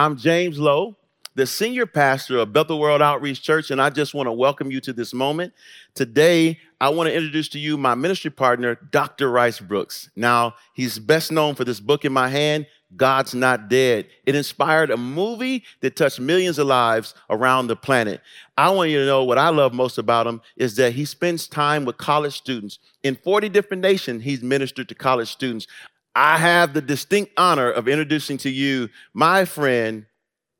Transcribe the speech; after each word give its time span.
I'm 0.00 0.16
James 0.16 0.58
Lowe, 0.58 0.96
the 1.34 1.46
senior 1.46 1.84
pastor 1.84 2.38
of 2.38 2.54
Bethel 2.54 2.80
World 2.80 3.02
Outreach 3.02 3.42
Church, 3.42 3.70
and 3.70 3.82
I 3.82 3.90
just 3.90 4.14
want 4.14 4.28
to 4.28 4.32
welcome 4.32 4.70
you 4.70 4.80
to 4.80 4.94
this 4.94 5.12
moment. 5.12 5.52
Today, 5.94 6.58
I 6.80 6.88
want 6.88 7.10
to 7.10 7.14
introduce 7.14 7.50
to 7.50 7.58
you 7.58 7.76
my 7.76 7.94
ministry 7.94 8.30
partner, 8.30 8.76
Dr. 8.76 9.30
Rice 9.30 9.60
Broocks. 9.60 10.08
Now, 10.16 10.54
he's 10.72 10.98
best 10.98 11.30
known 11.30 11.54
for 11.54 11.66
this 11.66 11.80
book 11.80 12.06
in 12.06 12.14
my 12.14 12.30
hand, 12.30 12.66
God's 12.96 13.34
Not 13.34 13.68
Dead. 13.68 14.06
It 14.24 14.34
inspired 14.34 14.90
a 14.90 14.96
movie 14.96 15.64
that 15.80 15.96
touched 15.96 16.18
millions 16.18 16.58
of 16.58 16.66
lives 16.66 17.14
around 17.28 17.66
the 17.66 17.76
planet. 17.76 18.22
I 18.56 18.70
want 18.70 18.88
you 18.88 19.00
to 19.00 19.06
know 19.06 19.24
what 19.24 19.36
I 19.36 19.50
love 19.50 19.74
most 19.74 19.98
about 19.98 20.26
him 20.26 20.40
is 20.56 20.76
that 20.76 20.94
he 20.94 21.04
spends 21.04 21.46
time 21.46 21.84
with 21.84 21.98
college 21.98 22.36
students. 22.36 22.78
In 23.02 23.16
40 23.16 23.48
different 23.50 23.82
nations, 23.82 24.22
he's 24.24 24.42
ministered 24.42 24.88
to 24.88 24.94
college 24.94 25.30
students. 25.30 25.66
I 26.14 26.38
have 26.38 26.74
the 26.74 26.82
distinct 26.82 27.32
honor 27.36 27.70
of 27.70 27.88
introducing 27.88 28.38
to 28.38 28.50
you 28.50 28.88
my 29.14 29.44
friend, 29.44 30.06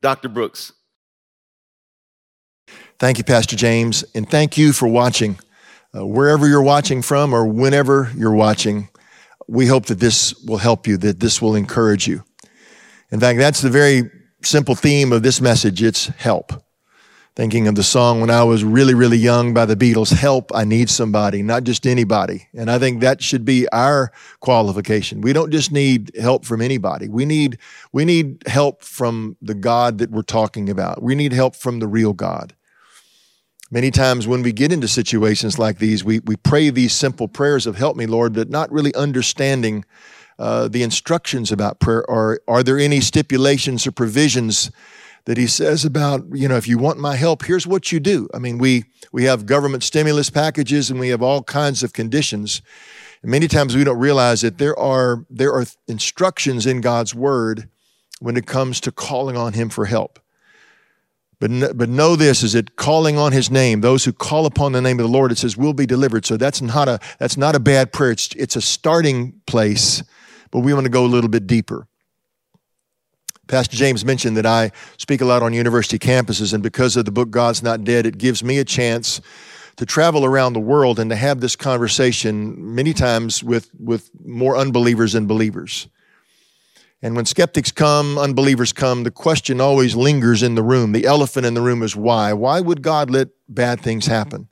Dr. 0.02 0.28
Broocks. 0.28 0.72
Thank 2.98 3.18
you, 3.18 3.24
Pastor 3.24 3.56
James, 3.56 4.04
and 4.14 4.28
thank 4.28 4.58
you 4.58 4.72
for 4.72 4.86
watching. 4.86 5.38
Uh, 5.96 6.06
wherever 6.06 6.46
you're 6.46 6.62
watching 6.62 7.02
from 7.02 7.34
or 7.34 7.46
whenever 7.46 8.12
you're 8.14 8.34
watching, 8.34 8.88
we 9.48 9.66
hope 9.66 9.86
that 9.86 9.98
this 9.98 10.34
will 10.44 10.58
help 10.58 10.86
you, 10.86 10.96
that 10.98 11.18
this 11.18 11.42
will 11.42 11.56
encourage 11.56 12.06
you. 12.06 12.22
In 13.10 13.18
fact, 13.18 13.38
that's 13.38 13.60
the 13.60 13.70
very 13.70 14.08
simple 14.42 14.74
theme 14.74 15.12
of 15.12 15.22
this 15.22 15.40
message 15.40 15.82
it's 15.82 16.06
help. 16.06 16.52
Thinking 17.40 17.68
of 17.68 17.74
the 17.74 17.82
song 17.82 18.20
when 18.20 18.28
I 18.28 18.44
was 18.44 18.64
really, 18.64 18.92
really 18.92 19.16
young 19.16 19.54
by 19.54 19.64
the 19.64 19.74
Beatles, 19.74 20.12
Help, 20.12 20.54
I 20.54 20.64
Need 20.64 20.90
Somebody, 20.90 21.42
not 21.42 21.64
just 21.64 21.86
anybody. 21.86 22.48
And 22.52 22.70
I 22.70 22.78
think 22.78 23.00
that 23.00 23.22
should 23.22 23.46
be 23.46 23.66
our 23.70 24.12
qualification. 24.40 25.22
We 25.22 25.32
don't 25.32 25.50
just 25.50 25.72
need 25.72 26.10
help 26.20 26.44
from 26.44 26.60
anybody. 26.60 27.08
We 27.08 27.24
need, 27.24 27.56
we 27.94 28.04
need 28.04 28.42
help 28.46 28.84
from 28.84 29.38
the 29.40 29.54
God 29.54 29.96
that 30.00 30.10
we're 30.10 30.20
talking 30.20 30.68
about. 30.68 31.02
We 31.02 31.14
need 31.14 31.32
help 31.32 31.56
from 31.56 31.78
the 31.78 31.86
real 31.86 32.12
God. 32.12 32.54
Many 33.70 33.90
times 33.90 34.28
when 34.28 34.42
we 34.42 34.52
get 34.52 34.70
into 34.70 34.86
situations 34.86 35.58
like 35.58 35.78
these, 35.78 36.04
we, 36.04 36.18
we 36.18 36.36
pray 36.36 36.68
these 36.68 36.92
simple 36.92 37.26
prayers 37.26 37.66
of 37.66 37.74
help 37.74 37.96
me, 37.96 38.04
Lord, 38.04 38.34
but 38.34 38.50
not 38.50 38.70
really 38.70 38.94
understanding 38.94 39.86
uh, 40.38 40.68
the 40.68 40.82
instructions 40.82 41.50
about 41.50 41.80
prayer. 41.80 42.04
Or 42.06 42.40
are 42.46 42.62
there 42.62 42.78
any 42.78 43.00
stipulations 43.00 43.86
or 43.86 43.92
provisions 43.92 44.70
that 45.26 45.38
he 45.38 45.46
says 45.46 45.84
about, 45.84 46.24
you 46.32 46.48
know, 46.48 46.56
if 46.56 46.66
you 46.66 46.78
want 46.78 46.98
my 46.98 47.16
help, 47.16 47.44
here's 47.44 47.66
what 47.66 47.92
you 47.92 48.00
do. 48.00 48.28
I 48.32 48.38
mean, 48.38 48.58
we, 48.58 48.84
we 49.12 49.24
have 49.24 49.46
government 49.46 49.82
stimulus 49.82 50.30
packages 50.30 50.90
and 50.90 50.98
we 50.98 51.08
have 51.08 51.22
all 51.22 51.42
kinds 51.42 51.82
of 51.82 51.92
conditions. 51.92 52.62
And 53.22 53.30
many 53.30 53.48
times 53.48 53.76
we 53.76 53.84
don't 53.84 53.98
realize 53.98 54.40
that 54.40 54.58
there 54.58 54.78
are, 54.78 55.24
there 55.28 55.52
are 55.52 55.66
instructions 55.86 56.66
in 56.66 56.80
God's 56.80 57.14
word 57.14 57.68
when 58.20 58.36
it 58.36 58.46
comes 58.46 58.80
to 58.80 58.92
calling 58.92 59.36
on 59.36 59.52
him 59.52 59.68
for 59.68 59.86
help. 59.86 60.18
But, 61.38 61.76
but 61.76 61.88
know 61.88 62.16
this 62.16 62.42
is 62.42 62.52
that 62.52 62.76
calling 62.76 63.16
on 63.16 63.32
his 63.32 63.50
name, 63.50 63.80
those 63.80 64.04
who 64.04 64.12
call 64.12 64.44
upon 64.44 64.72
the 64.72 64.82
name 64.82 64.98
of 64.98 65.04
the 65.04 65.12
Lord, 65.12 65.32
it 65.32 65.38
says 65.38 65.56
will 65.56 65.72
be 65.72 65.86
delivered. 65.86 66.26
So 66.26 66.36
that's 66.36 66.60
not 66.60 66.86
a, 66.86 67.00
that's 67.18 67.38
not 67.38 67.54
a 67.54 67.60
bad 67.60 67.92
prayer. 67.92 68.10
It's, 68.10 68.34
it's 68.34 68.56
a 68.56 68.60
starting 68.60 69.40
place, 69.46 70.02
but 70.50 70.60
we 70.60 70.74
want 70.74 70.84
to 70.84 70.90
go 70.90 71.04
a 71.04 71.08
little 71.08 71.30
bit 71.30 71.46
deeper. 71.46 71.86
Pastor 73.50 73.76
James 73.76 74.04
mentioned 74.04 74.36
that 74.36 74.46
I 74.46 74.70
speak 74.96 75.20
a 75.20 75.24
lot 75.24 75.42
on 75.42 75.52
university 75.52 75.98
campuses, 75.98 76.54
and 76.54 76.62
because 76.62 76.96
of 76.96 77.04
the 77.04 77.10
book 77.10 77.32
God's 77.32 77.64
Not 77.64 77.82
Dead, 77.82 78.06
it 78.06 78.16
gives 78.16 78.44
me 78.44 78.58
a 78.58 78.64
chance 78.64 79.20
to 79.74 79.84
travel 79.84 80.24
around 80.24 80.52
the 80.52 80.60
world 80.60 81.00
and 81.00 81.10
to 81.10 81.16
have 81.16 81.40
this 81.40 81.56
conversation 81.56 82.76
many 82.76 82.92
times 82.92 83.42
with, 83.42 83.68
with 83.76 84.08
more 84.24 84.56
unbelievers 84.56 85.14
than 85.14 85.26
believers. 85.26 85.88
And 87.02 87.16
when 87.16 87.26
skeptics 87.26 87.72
come, 87.72 88.18
unbelievers 88.18 88.72
come, 88.72 89.02
the 89.02 89.10
question 89.10 89.60
always 89.60 89.96
lingers 89.96 90.44
in 90.44 90.54
the 90.54 90.62
room. 90.62 90.92
The 90.92 91.06
elephant 91.06 91.44
in 91.44 91.54
the 91.54 91.60
room 91.60 91.82
is 91.82 91.96
why? 91.96 92.32
Why 92.32 92.60
would 92.60 92.82
God 92.82 93.10
let 93.10 93.30
bad 93.48 93.80
things 93.80 94.06
happen? 94.06 94.48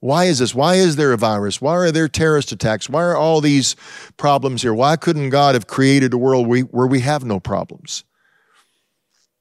Why 0.00 0.26
is 0.26 0.38
this? 0.38 0.54
Why 0.54 0.74
is 0.76 0.96
there 0.96 1.12
a 1.12 1.16
virus? 1.16 1.60
Why 1.60 1.72
are 1.72 1.90
there 1.90 2.06
terrorist 2.06 2.52
attacks? 2.52 2.88
Why 2.88 3.02
are 3.02 3.16
all 3.16 3.40
these 3.40 3.74
problems 4.16 4.62
here? 4.62 4.74
Why 4.74 4.96
couldn't 4.96 5.30
God 5.30 5.54
have 5.54 5.66
created 5.66 6.12
a 6.12 6.18
world 6.18 6.46
where 6.46 6.86
we 6.86 7.00
have 7.00 7.24
no 7.24 7.40
problems? 7.40 8.04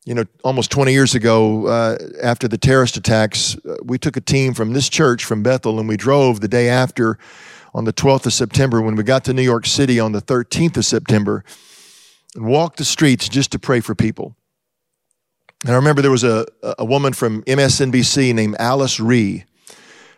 You 0.05 0.13
know, 0.13 0.25
almost 0.43 0.71
20 0.71 0.93
years 0.93 1.15
ago, 1.15 1.65
uh, 1.67 1.97
after 2.21 2.47
the 2.47 2.57
terrorist 2.59 2.95
attacks, 2.95 3.57
uh, 3.57 3.77
we 3.83 3.97
took 3.97 4.15
a 4.15 4.21
team 4.21 4.53
from 4.53 4.73
this 4.73 4.87
church 4.87 5.25
from 5.25 5.41
Bethel 5.41 5.79
and 5.79 5.89
we 5.89 5.97
drove 5.97 6.41
the 6.41 6.47
day 6.47 6.69
after 6.69 7.17
on 7.73 7.85
the 7.85 7.93
12th 7.93 8.27
of 8.27 8.33
September. 8.33 8.81
When 8.81 8.95
we 8.95 9.03
got 9.03 9.25
to 9.25 9.33
New 9.33 9.41
York 9.41 9.65
City 9.65 9.99
on 9.99 10.11
the 10.11 10.21
13th 10.21 10.77
of 10.77 10.85
September, 10.85 11.43
and 12.35 12.45
walked 12.45 12.77
the 12.77 12.85
streets 12.85 13.27
just 13.29 13.51
to 13.53 13.59
pray 13.59 13.79
for 13.79 13.95
people. 13.95 14.35
And 15.63 15.71
I 15.71 15.75
remember 15.75 16.01
there 16.01 16.11
was 16.11 16.23
a, 16.23 16.45
a 16.77 16.85
woman 16.85 17.13
from 17.13 17.41
MSNBC 17.43 18.35
named 18.35 18.57
Alice 18.59 18.99
Ree, 18.99 19.45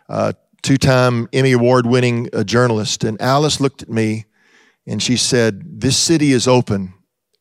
uh, 0.08 0.32
two 0.62 0.76
time 0.76 1.28
Emmy 1.32 1.52
Award 1.52 1.86
winning 1.86 2.28
uh, 2.32 2.44
journalist. 2.44 3.04
And 3.04 3.20
Alice 3.22 3.60
looked 3.60 3.82
at 3.82 3.88
me 3.88 4.26
and 4.86 5.02
she 5.02 5.16
said, 5.16 5.80
This 5.80 5.96
city 5.96 6.32
is 6.32 6.46
open 6.46 6.92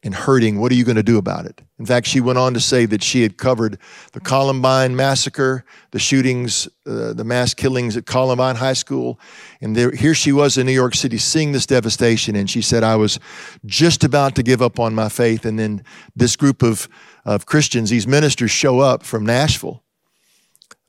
and 0.08 0.16
hurting. 0.16 0.58
What 0.58 0.72
are 0.72 0.76
you 0.76 0.86
going 0.86 0.96
to 0.96 1.04
do 1.04 1.18
about 1.18 1.46
it? 1.46 1.62
In 1.78 1.86
fact, 1.86 2.08
she 2.08 2.22
went 2.22 2.40
on 2.40 2.54
to 2.54 2.62
say 2.62 2.86
that 2.86 3.04
she 3.04 3.24
had 3.24 3.38
covered 3.38 3.78
the 4.14 4.22
Columbine 4.22 4.96
massacre, 4.96 5.66
the 5.92 6.00
shootings, 6.00 6.68
uh, 6.86 7.12
the 7.12 7.26
mass 7.26 7.54
killings 7.54 7.98
at 7.98 8.06
Columbine 8.06 8.56
High 8.56 8.74
School. 8.74 9.20
And 9.60 9.76
there, 9.76 9.92
here 9.92 10.14
she 10.14 10.32
was 10.32 10.58
in 10.58 10.66
New 10.66 10.72
York 10.72 10.96
City 10.96 11.18
seeing 11.18 11.52
this 11.52 11.66
devastation. 11.66 12.38
And 12.38 12.50
she 12.50 12.62
said, 12.62 12.84
I 12.84 12.96
was 12.96 13.20
just 13.66 14.06
about 14.06 14.34
to 14.36 14.44
give 14.44 14.62
up 14.62 14.80
on 14.80 14.96
my 14.96 15.10
faith. 15.10 15.46
And 15.46 15.60
then 15.60 15.84
this 16.16 16.38
group 16.38 16.64
of, 16.64 16.88
of 17.26 17.46
Christians, 17.46 17.90
these 17.90 18.08
ministers, 18.08 18.50
show 18.50 18.80
up 18.80 19.04
from 19.04 19.26
Nashville. 19.26 19.84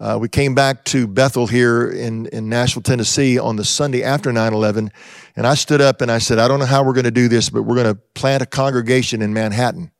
Uh, 0.00 0.16
we 0.20 0.28
came 0.28 0.54
back 0.54 0.84
to 0.84 1.08
Bethel 1.08 1.48
here 1.48 1.90
in, 1.90 2.26
in 2.26 2.48
Nashville, 2.48 2.82
Tennessee 2.82 3.36
on 3.36 3.56
the 3.56 3.64
Sunday 3.64 4.04
after 4.04 4.32
9 4.32 4.54
11. 4.54 4.92
And 5.34 5.46
I 5.46 5.54
stood 5.54 5.80
up 5.80 6.00
and 6.00 6.10
I 6.10 6.18
said, 6.18 6.38
I 6.38 6.46
don't 6.46 6.60
know 6.60 6.66
how 6.66 6.84
we're 6.84 6.92
going 6.92 7.04
to 7.04 7.10
do 7.10 7.26
this, 7.26 7.50
but 7.50 7.62
we're 7.62 7.74
going 7.74 7.94
to 7.94 8.00
plant 8.14 8.42
a 8.42 8.46
congregation 8.46 9.22
in 9.22 9.32
Manhattan. 9.32 9.90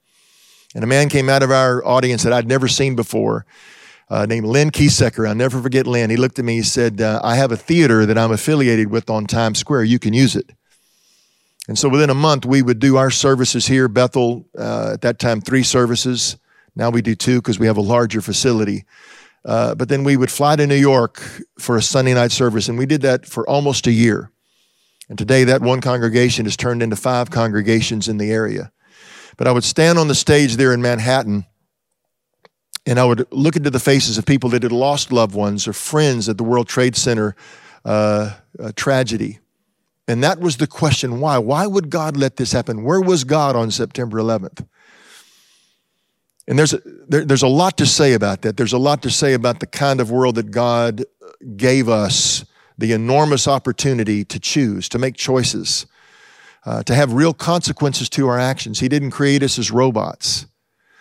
And 0.75 0.85
a 0.85 0.87
man 0.87 1.09
came 1.09 1.29
out 1.29 1.43
of 1.43 1.51
our 1.51 1.85
audience 1.85 2.23
that 2.23 2.33
I'd 2.33 2.47
never 2.47 2.69
seen 2.69 2.95
before, 2.95 3.45
uh, 4.09 4.25
named 4.27 4.47
Lynn 4.47 4.71
Kiesecker. 4.71 5.29
I'll 5.29 5.35
never 5.35 5.61
forget 5.61 5.85
Lynn. 5.87 6.11
He 6.11 6.17
looked 6.17 6.39
at 6.39 6.45
me, 6.45 6.57
he 6.57 6.63
said, 6.63 7.01
uh, 7.01 7.21
I 7.25 7.35
have 7.35 7.51
a 7.51 7.57
theater 7.57 8.07
that 8.07 8.17
I'm 8.17 8.31
affiliated 8.31 8.91
with 8.93 9.11
on 9.11 9.27
Times 9.27 9.59
Square. 9.59 9.85
You 9.85 9.99
can 9.99 10.13
use 10.15 10.37
it. 10.37 10.53
And 11.67 11.77
so 11.77 11.89
within 11.89 12.09
a 12.09 12.15
month, 12.15 12.47
we 12.47 12.63
would 12.63 12.79
do 12.79 12.97
our 12.97 13.11
services 13.11 13.67
here, 13.67 13.89
Bethel, 13.89 14.47
uh, 14.57 14.93
at 14.95 15.01
that 15.01 15.19
time, 15.19 15.41
three 15.41 15.65
services. 15.65 16.37
Now 16.77 16.91
we 16.91 17.03
do 17.03 17.17
two 17.17 17.41
because 17.41 17.59
we 17.59 17.67
have 17.67 17.77
a 17.77 17.83
larger 17.83 18.21
facility. 18.21 18.85
Uh, 19.45 19.75
but 19.75 19.89
then 19.89 20.05
we 20.05 20.17
would 20.17 20.31
fly 20.31 20.57
to 20.57 20.67
New 20.67 20.75
York 20.75 21.23
for 21.59 21.77
a 21.77 21.83
Sunday 21.83 22.15
night 22.15 22.33
service, 22.33 22.69
and 22.69 22.79
we 22.79 22.87
did 22.87 23.03
that 23.03 23.27
for 23.27 23.49
almost 23.49 23.87
a 23.87 23.93
year. 23.93 24.31
And 25.09 25.17
today, 25.17 25.45
that 25.45 25.63
one 25.63 25.81
congregation 25.81 26.45
has 26.45 26.57
turned 26.57 26.83
into 26.83 26.97
five 26.97 27.31
congregations 27.31 28.09
in 28.09 28.19
the 28.19 28.31
area. 28.31 28.73
But 29.37 29.47
I 29.47 29.53
would 29.53 29.65
stand 29.65 29.99
on 29.99 30.09
the 30.09 30.15
stage 30.15 30.57
there 30.57 30.75
in 30.75 30.83
Manhattan, 30.83 31.47
and 32.85 32.99
I 32.99 33.05
would 33.05 33.27
look 33.33 33.57
into 33.57 33.71
the 33.71 33.81
faces 33.81 34.19
of 34.19 34.27
people 34.27 34.51
that 34.51 34.63
had 34.63 34.73
lost 34.73 35.13
loved 35.13 35.35
ones 35.35 35.67
or 35.67 35.73
friends 35.73 36.29
at 36.29 36.37
the 36.37 36.45
World 36.45 36.69
Trade 36.69 36.97
Center 36.97 37.37
uh, 37.85 38.35
uh, 38.59 38.73
tragedy. 38.77 39.39
And 40.09 40.23
that 40.25 40.41
was 40.41 40.57
the 40.57 40.67
question 40.67 41.21
why? 41.21 41.39
Why 41.39 41.67
would 41.67 41.91
God 41.91 42.17
let 42.17 42.37
this 42.37 42.53
happen? 42.53 42.83
Where 42.83 43.01
was 43.01 43.25
God 43.25 43.57
on 43.57 43.71
September 43.71 44.19
11th? 44.19 44.67
And 46.49 46.59
there's 46.59 46.73
a, 46.73 46.81
there, 47.07 47.27
there's 47.27 47.43
a 47.43 47.49
lot 47.49 47.77
to 47.77 47.87
say 47.87 48.15
about 48.15 48.41
that. 48.43 48.57
There's 48.57 48.73
a 48.73 48.79
lot 48.79 49.03
to 49.03 49.11
say 49.11 49.35
about 49.35 49.61
the 49.61 49.67
kind 49.67 50.01
of 50.01 50.11
world 50.11 50.37
that 50.37 50.51
God 50.51 51.05
gave 51.57 51.91
us 51.91 52.45
the 52.79 52.93
enormous 52.93 53.47
opportunity 53.47 54.25
to 54.25 54.41
choose, 54.41 54.89
to 54.89 54.99
make 54.99 55.15
choices, 55.15 55.87
uh, 56.65 56.83
to 56.85 56.95
have 56.95 57.13
real 57.13 57.35
consequences 57.35 58.09
to 58.09 58.29
our 58.29 58.39
actions. 58.39 58.81
He 58.81 58.89
didn't 58.89 59.11
create 59.11 59.43
us 59.43 59.59
as 59.59 59.71
robots. 59.71 60.47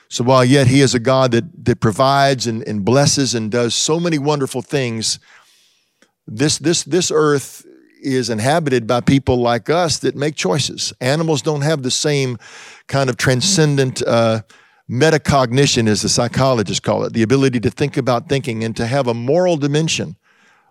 So 0.09 0.25
while 0.25 0.43
yet 0.43 0.67
He 0.67 0.81
is 0.81 0.93
a 0.93 0.99
God 0.99 1.31
that, 1.31 1.65
that 1.65 1.79
provides 1.79 2.45
and, 2.45 2.67
and 2.67 2.83
blesses 2.83 3.33
and 3.33 3.49
does 3.49 3.73
so 3.73 4.01
many 4.01 4.19
wonderful 4.19 4.61
things, 4.61 5.17
this, 6.27 6.57
this, 6.57 6.83
this 6.83 7.09
earth 7.09 7.65
is 8.01 8.29
inhabited 8.29 8.85
by 8.85 8.99
people 8.99 9.37
like 9.37 9.69
us 9.69 9.99
that 9.99 10.13
make 10.13 10.35
choices. 10.35 10.91
Animals 10.99 11.41
don't 11.41 11.61
have 11.61 11.83
the 11.83 11.91
same 11.91 12.37
kind 12.87 13.09
of 13.09 13.15
transcendent 13.15 14.01
uh, 14.05 14.41
metacognition, 14.89 15.87
as 15.87 16.01
the 16.01 16.09
psychologists 16.09 16.79
call 16.79 17.03
it, 17.03 17.13
the 17.13 17.23
ability 17.23 17.59
to 17.61 17.69
think 17.69 17.97
about 17.97 18.29
thinking 18.29 18.63
and 18.63 18.75
to 18.77 18.87
have 18.87 19.07
a 19.07 19.13
moral 19.13 19.57
dimension 19.57 20.15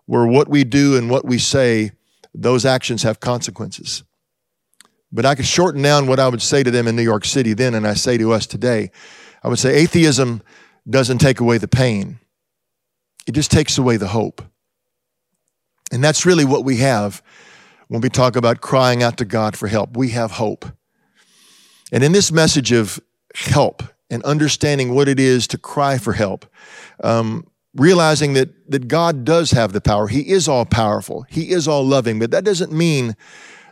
where 0.07 0.27
what 0.27 0.49
we 0.49 0.65
do 0.65 0.97
and 0.97 1.11
what 1.11 1.25
we 1.25 1.39
say, 1.39 1.91
those 2.35 2.65
actions 2.65 3.03
have 3.03 3.21
consequences. 3.21 4.03
But 5.13 5.27
I 5.27 5.35
could 5.35 5.47
shorten 5.47 5.83
down 5.83 6.07
what 6.07 6.19
I 6.19 6.29
would 6.29 6.43
say 6.43 6.63
to 6.63 6.71
them 6.71 6.89
in 6.89 6.97
New 6.97 7.03
York 7.03 7.25
City 7.25 7.53
then, 7.53 7.75
and 7.75 7.87
I 7.87 7.95
say 7.95 8.19
to 8.19 8.33
us 8.33 8.47
today. 8.47 8.91
I 9.43 9.49
would 9.49 9.59
say 9.59 9.75
atheism 9.75 10.43
doesn't 10.89 11.19
take 11.19 11.41
away 11.41 11.59
the 11.59 11.69
pain, 11.69 12.19
it 13.27 13.33
just 13.33 13.51
takes 13.51 13.77
away 13.79 13.97
the 13.97 14.09
hope. 14.09 14.43
And 15.93 16.03
that's 16.03 16.27
really 16.27 16.45
what 16.45 16.65
we 16.65 16.79
have 16.79 17.23
when 17.89 18.01
we 18.01 18.09
talk 18.09 18.35
about 18.35 18.61
crying 18.61 19.03
out 19.03 19.19
to 19.19 19.25
God 19.25 19.57
for 19.57 19.69
help. 19.69 19.97
We 19.97 20.11
have 20.11 20.33
hope. 20.33 20.65
And 21.93 22.03
in 22.03 22.11
this 22.11 22.33
message 22.33 22.73
of 22.73 22.99
help, 23.35 23.85
and 24.11 24.23
understanding 24.25 24.95
what 24.95 25.09
it 25.09 25.19
is 25.19 25.47
to 25.49 25.59
cry 25.59 25.99
for 25.99 26.13
help. 26.13 26.47
Um, 27.03 27.47
realizing 27.75 28.33
that, 28.33 28.71
that 28.71 28.89
God 28.89 29.25
does 29.25 29.51
have 29.51 29.73
the 29.73 29.81
power. 29.81 30.09
He 30.09 30.31
is 30.31 30.49
all 30.49 30.65
powerful. 30.65 31.27
He 31.29 31.51
is 31.51 31.69
all 31.69 31.85
loving, 31.85 32.19
but 32.19 32.31
that 32.31 32.45
doesn't 32.45 32.73
mean 32.73 33.17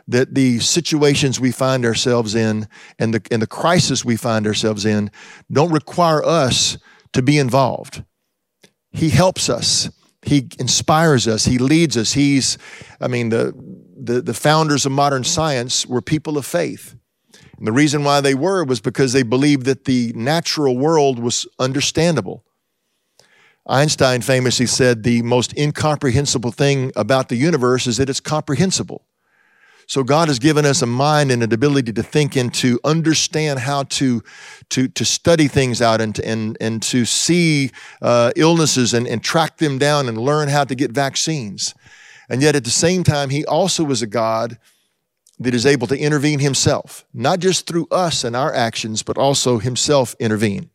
that 0.07 0.35
the 0.35 0.59
situations 0.59 1.39
we 1.39 1.51
find 1.51 1.83
ourselves 1.85 2.35
in 2.35 2.67
and 2.99 3.15
the, 3.15 3.21
and 3.31 3.41
the 3.41 3.47
crisis 3.47 4.05
we 4.05 4.15
find 4.15 4.45
ourselves 4.45 4.85
in 4.85 5.09
don't 5.51 5.71
require 5.71 6.23
us 6.23 6.77
to 7.13 7.23
be 7.23 7.39
involved. 7.39 8.03
He 8.91 9.09
helps 9.09 9.49
us. 9.49 9.89
He 10.21 10.49
inspires 10.59 11.27
us. 11.27 11.45
He 11.45 11.57
leads 11.57 11.97
us. 11.97 12.13
He's, 12.13 12.57
I 13.01 13.07
mean, 13.07 13.29
the, 13.29 13.53
the, 13.97 14.21
the 14.21 14.33
founders 14.33 14.85
of 14.85 14.91
modern 14.91 15.23
science 15.23 15.85
were 15.85 16.01
people 16.01 16.37
of 16.37 16.45
faith. 16.45 16.95
And 17.57 17.67
the 17.67 17.71
reason 17.71 18.03
why 18.03 18.21
they 18.21 18.35
were 18.35 18.63
was 18.63 18.81
because 18.81 19.13
they 19.13 19.23
believed 19.23 19.65
that 19.65 19.85
the 19.85 20.11
natural 20.15 20.77
world 20.77 21.19
was 21.19 21.47
understandable. 21.59 22.43
Einstein 23.67 24.21
famously 24.21 24.67
said 24.67 25.03
the 25.03 25.21
most 25.23 25.57
incomprehensible 25.57 26.51
thing 26.51 26.91
about 26.95 27.29
the 27.29 27.35
universe 27.35 27.87
is 27.87 27.97
that 27.97 28.09
it's 28.09 28.19
comprehensible. 28.19 29.05
So 29.87 30.03
God 30.03 30.27
has 30.29 30.39
given 30.39 30.65
us 30.65 30.81
a 30.81 30.87
mind 30.87 31.31
and 31.31 31.43
an 31.43 31.53
ability 31.53 31.93
to 31.93 32.03
think 32.03 32.35
and 32.35 32.53
to 32.55 32.79
understand 32.83 33.59
how 33.59 33.83
to, 33.83 34.23
to, 34.69 34.87
to 34.87 35.05
study 35.05 35.47
things 35.47 35.81
out 35.81 36.01
and, 36.01 36.17
and, 36.19 36.57
and 36.59 36.81
to 36.83 37.05
see 37.05 37.71
uh, 38.01 38.31
illnesses 38.35 38.93
and, 38.93 39.07
and 39.07 39.23
track 39.23 39.57
them 39.57 39.77
down 39.77 40.07
and 40.07 40.17
learn 40.17 40.49
how 40.49 40.63
to 40.63 40.73
get 40.73 40.91
vaccines. 40.91 41.75
And 42.29 42.41
yet 42.41 42.55
at 42.55 42.63
the 42.63 42.71
same 42.71 43.03
time, 43.03 43.29
He 43.29 43.45
also 43.45 43.83
was 43.83 44.01
a 44.01 44.07
God 44.07 44.57
that 45.39 45.53
is 45.53 45.65
able 45.65 45.87
to 45.87 45.97
intervene 45.97 46.39
Himself, 46.39 47.05
not 47.13 47.39
just 47.39 47.67
through 47.67 47.87
us 47.91 48.23
and 48.23 48.35
our 48.35 48.53
actions, 48.53 49.03
but 49.03 49.17
also 49.17 49.59
Himself 49.59 50.15
intervene. 50.19 50.69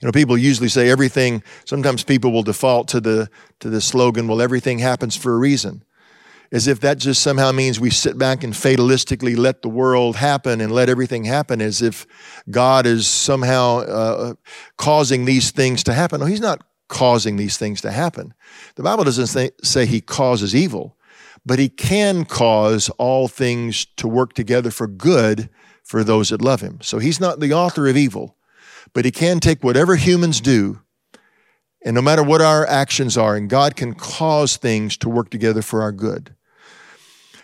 You 0.00 0.06
know, 0.06 0.12
people 0.12 0.38
usually 0.38 0.68
say 0.68 0.88
everything, 0.88 1.42
sometimes 1.64 2.04
people 2.04 2.32
will 2.32 2.42
default 2.42 2.88
to 2.88 3.00
the, 3.00 3.28
to 3.60 3.68
the 3.68 3.80
slogan, 3.80 4.28
well, 4.28 4.40
everything 4.40 4.78
happens 4.78 5.16
for 5.16 5.34
a 5.34 5.38
reason 5.38 5.84
as 6.50 6.66
if 6.66 6.80
that 6.80 6.98
just 6.98 7.20
somehow 7.20 7.52
means 7.52 7.78
we 7.78 7.90
sit 7.90 8.16
back 8.16 8.42
and 8.42 8.54
fatalistically 8.54 9.36
let 9.36 9.62
the 9.62 9.68
world 9.68 10.16
happen 10.16 10.60
and 10.60 10.72
let 10.72 10.88
everything 10.88 11.24
happen 11.24 11.60
as 11.60 11.82
if 11.82 12.06
God 12.50 12.86
is 12.86 13.06
somehow 13.06 13.78
uh, 13.80 14.34
causing 14.76 15.24
these 15.24 15.50
things 15.50 15.82
to 15.84 15.92
happen. 15.92 16.20
No, 16.20 16.26
He's 16.26 16.40
not 16.40 16.64
causing 16.88 17.36
these 17.36 17.58
things 17.58 17.82
to 17.82 17.90
happen. 17.90 18.32
The 18.76 18.82
Bible 18.82 19.04
doesn't 19.04 19.52
say 19.62 19.86
He 19.86 20.00
causes 20.00 20.54
evil, 20.54 20.96
but 21.48 21.58
He 21.58 21.68
can 21.68 22.24
cause 22.24 22.88
all 22.90 23.26
things 23.26 23.86
to 23.96 24.06
work 24.06 24.34
together 24.34 24.70
for 24.70 24.86
good 24.86 25.50
for 25.82 26.04
those 26.04 26.28
that 26.28 26.42
love 26.42 26.60
Him. 26.60 26.78
So 26.82 26.98
He's 26.98 27.18
not 27.18 27.40
the 27.40 27.52
author 27.52 27.88
of 27.88 27.96
evil, 27.96 28.36
but 28.92 29.04
He 29.04 29.10
can 29.10 29.40
take 29.40 29.64
whatever 29.64 29.96
humans 29.96 30.40
do 30.40 30.80
and 31.84 31.94
no 31.94 32.02
matter 32.02 32.22
what 32.22 32.40
our 32.40 32.66
actions 32.66 33.16
are, 33.16 33.36
and 33.36 33.48
God 33.48 33.76
can 33.76 33.94
cause 33.94 34.56
things 34.56 34.96
to 34.98 35.08
work 35.08 35.30
together 35.30 35.62
for 35.62 35.82
our 35.82 35.92
good. 35.92 36.34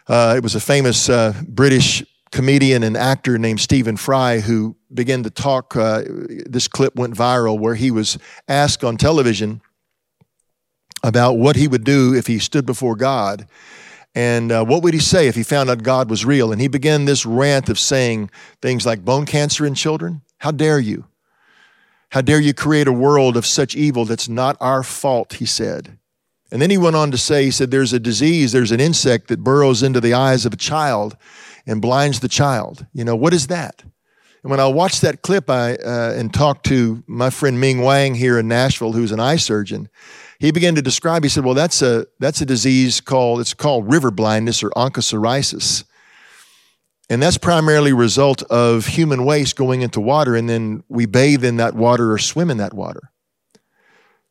Uh, 0.09 0.35
it 0.37 0.43
was 0.43 0.55
a 0.55 0.61
famous 0.61 1.09
uh, 1.09 1.41
British 1.49 2.05
comedian 2.33 2.83
and 2.83 2.97
actor 2.97 3.39
named 3.39 3.61
Stephen 3.61 3.97
Fry 3.97 4.41
who 4.41 4.77
began 4.93 5.23
to 5.23 5.31
talk. 5.31 5.77
Uh, 5.77 6.03
this 6.47 6.67
clip 6.67 6.97
went 6.97 7.15
viral 7.15 7.59
where 7.59 7.77
he 7.77 7.91
was 7.91 8.19
asked 8.49 8.83
on 8.83 8.97
television 8.97 9.61
about 11.05 11.35
what 11.35 11.55
he 11.55 11.69
would 11.69 11.85
do 11.85 12.13
if 12.13 12.27
he 12.27 12.39
stood 12.39 12.67
before 12.67 12.97
God. 12.97 13.47
And 14.15 14.53
uh, 14.53 14.65
what 14.65 14.83
would 14.83 14.95
he 14.95 15.01
say 15.01 15.27
if 15.27 15.35
he 15.35 15.43
found 15.43 15.71
out 15.71 15.83
God 15.83 16.09
was 16.09 16.25
real? 16.25 16.53
And 16.53 16.61
he 16.61 16.69
began 16.69 17.05
this 17.05 17.27
rant 17.27 17.69
of 17.69 17.79
saying 17.79 18.31
things 18.63 18.87
like 18.87 19.05
bone 19.05 19.27
cancer 19.27 19.67
in 19.67 19.75
children. 19.75 20.23
How 20.39 20.53
dare 20.53 20.79
you? 20.79 21.07
How 22.11 22.21
dare 22.21 22.41
you 22.41 22.55
create 22.55 22.87
a 22.87 22.93
world 22.93 23.37
of 23.37 23.45
such 23.45 23.75
evil 23.75 24.05
that's 24.05 24.29
not 24.29 24.57
our 24.61 24.85
fault, 24.85 25.35
he 25.35 25.47
said. 25.47 25.99
And 26.53 26.63
then 26.63 26.71
he 26.71 26.79
went 26.79 26.95
on 26.95 27.11
to 27.11 27.19
say, 27.19 27.45
he 27.45 27.51
said, 27.51 27.73
there's 27.73 27.93
a 27.93 27.99
disease, 27.99 28.53
there's 28.53 28.71
an 28.71 28.79
insect 28.79 29.27
that 29.29 29.43
burrows 29.43 29.83
into 29.83 30.01
the 30.01 30.15
eyes 30.15 30.47
of 30.47 30.53
a 30.53 30.57
child 30.57 31.17
and 31.67 31.83
blinds 31.83 32.21
the 32.21 32.29
child. 32.29 32.87
You 32.93 33.05
know, 33.05 33.17
what 33.17 33.35
is 33.35 33.49
that? 33.49 33.83
And 34.45 34.51
when 34.51 34.61
I 34.61 34.69
watched 34.69 35.01
that 35.01 35.23
clip 35.23 35.51
I, 35.51 35.75
uh, 35.75 36.13
and 36.17 36.33
talked 36.33 36.67
to 36.67 37.03
my 37.09 37.31
friend 37.31 37.59
Ming 37.59 37.81
Wang 37.81 38.15
here 38.15 38.39
in 38.39 38.47
Nashville, 38.47 38.93
who's 38.93 39.11
an 39.11 39.19
eye 39.19 39.37
surgeon, 39.37 39.89
he 40.45 40.53
began 40.53 40.75
to 40.75 40.83
describe, 40.83 41.23
he 41.23 41.29
said, 41.31 41.45
well, 41.45 41.55
that's 41.55 41.81
a, 41.81 42.07
that's 42.19 42.41
a 42.41 42.47
disease 42.47 43.01
called, 43.01 43.41
it's 43.41 43.55
called 43.55 43.91
river 43.91 44.11
blindness 44.11 44.63
or 44.63 44.71
onchocerciasis. 44.71 45.85
And 47.09 47.23
that's 47.23 47.39
primarily 47.39 47.93
a 47.93 47.97
result 47.97 48.43
of 48.45 48.87
human 48.87 49.25
waste 49.25 49.57
going 49.57 49.81
into 49.81 50.01
water, 50.01 50.37
and 50.37 50.49
then 50.49 50.85
we 50.89 51.07
bathe 51.07 51.45
in 51.45 51.57
that 51.57 51.75
water 51.75 52.13
or 52.13 52.19
swim 52.19 52.51
in 52.51 52.59
that 52.59 52.75
water. 52.75 53.11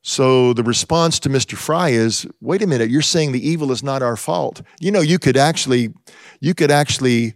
So 0.04 0.54
the 0.54 0.64
response 0.64 1.20
to 1.20 1.30
Mr. 1.30 1.56
Fry 1.56 1.90
is, 1.90 2.28
wait 2.42 2.62
a 2.62 2.68
minute, 2.68 2.90
you're 2.90 3.02
saying 3.02 3.32
the 3.32 3.48
evil 3.48 3.72
is 3.72 3.82
not 3.82 4.04
our 4.04 4.18
fault. 4.18 4.62
You 4.80 4.92
know, 4.92 5.02
you 5.02 5.18
could 5.18 5.38
actually, 5.38 5.94
you 6.40 6.54
could 6.54 6.72
actually 6.72 7.34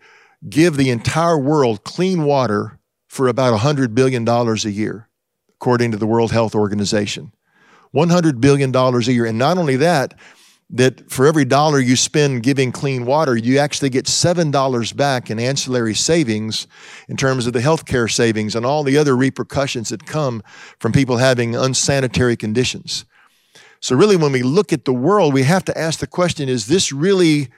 give 0.49 0.77
the 0.77 0.89
entire 0.89 1.37
world 1.37 1.83
clean 1.83 2.25
water 2.25 2.77
for 3.07 3.27
about 3.27 3.59
$100 3.59 3.95
billion 3.95 4.27
a 4.27 4.55
year, 4.69 5.09
according 5.55 5.91
to 5.91 5.97
the 5.97 6.05
World 6.05 6.31
Health 6.31 6.53
Organization. 6.53 7.31
$100 7.95 8.41
billion 8.41 8.75
a 8.75 8.99
year. 9.01 9.25
And 9.25 9.37
not 9.37 9.57
only 9.57 9.75
that, 9.77 10.13
that 10.69 11.09
for 11.09 11.25
every 11.25 11.45
dollar 11.45 11.79
you 11.79 11.95
spend 11.95 12.43
giving 12.43 12.71
clean 12.71 13.05
water, 13.05 13.35
you 13.37 13.57
actually 13.57 13.89
get 13.89 14.05
$7 14.05 14.95
back 14.95 15.29
in 15.29 15.39
ancillary 15.39 15.93
savings 15.93 16.67
in 17.07 17.15
terms 17.15 17.47
of 17.47 17.53
the 17.53 17.59
healthcare 17.59 18.11
savings 18.11 18.55
and 18.55 18.65
all 18.65 18.83
the 18.83 18.97
other 18.97 19.15
repercussions 19.15 19.89
that 19.89 20.05
come 20.05 20.43
from 20.79 20.91
people 20.91 21.17
having 21.17 21.55
unsanitary 21.55 22.35
conditions. 22.35 23.05
So, 23.79 23.95
really, 23.95 24.17
when 24.17 24.31
we 24.31 24.41
look 24.41 24.73
at 24.73 24.85
the 24.85 24.93
world, 24.93 25.33
we 25.33 25.43
have 25.43 25.63
to 25.65 25.77
ask 25.77 25.99
the 25.99 26.07
question 26.07 26.49
is 26.49 26.65
this 26.65 26.91
really 26.91 27.49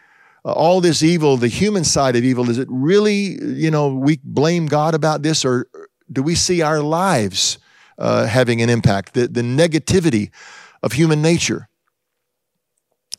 uh, 0.45 0.51
all 0.51 0.79
this 0.79 1.03
evil, 1.03 1.37
the 1.37 1.47
human 1.47 1.83
side 1.83 2.15
of 2.15 2.23
evil, 2.23 2.49
is 2.49 2.57
it 2.57 2.67
really, 2.69 3.41
you 3.43 3.69
know, 3.71 3.93
we 3.93 4.19
blame 4.23 4.67
God 4.67 4.93
about 4.93 5.21
this, 5.21 5.43
or 5.43 5.67
do 6.11 6.23
we 6.23 6.35
see 6.35 6.61
our 6.61 6.81
lives 6.81 7.57
uh, 7.99 8.25
having 8.25 8.61
an 8.61 8.69
impact? 8.69 9.13
The, 9.13 9.27
the 9.27 9.41
negativity 9.41 10.31
of 10.81 10.93
human 10.93 11.21
nature. 11.21 11.69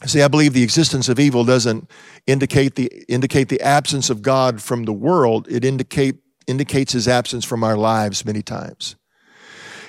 See, 0.07 0.23
I 0.23 0.29
believe 0.29 0.55
the 0.55 0.63
existence 0.63 1.09
of 1.09 1.21
evil 1.21 1.45
doesn't 1.45 1.91
indicate 2.27 2.75
the, 2.75 2.87
indicate 3.07 3.51
the 3.51 3.61
absence 3.61 4.09
of 4.09 4.23
God 4.23 4.63
from 4.63 4.85
the 4.85 4.93
world. 4.93 5.47
It 5.51 5.65
indicate, 5.65 6.17
indicates 6.47 6.93
his 6.95 7.07
absence 7.07 7.45
from 7.45 7.63
our 7.63 7.77
lives 7.77 8.25
many 8.25 8.41
times. 8.41 8.97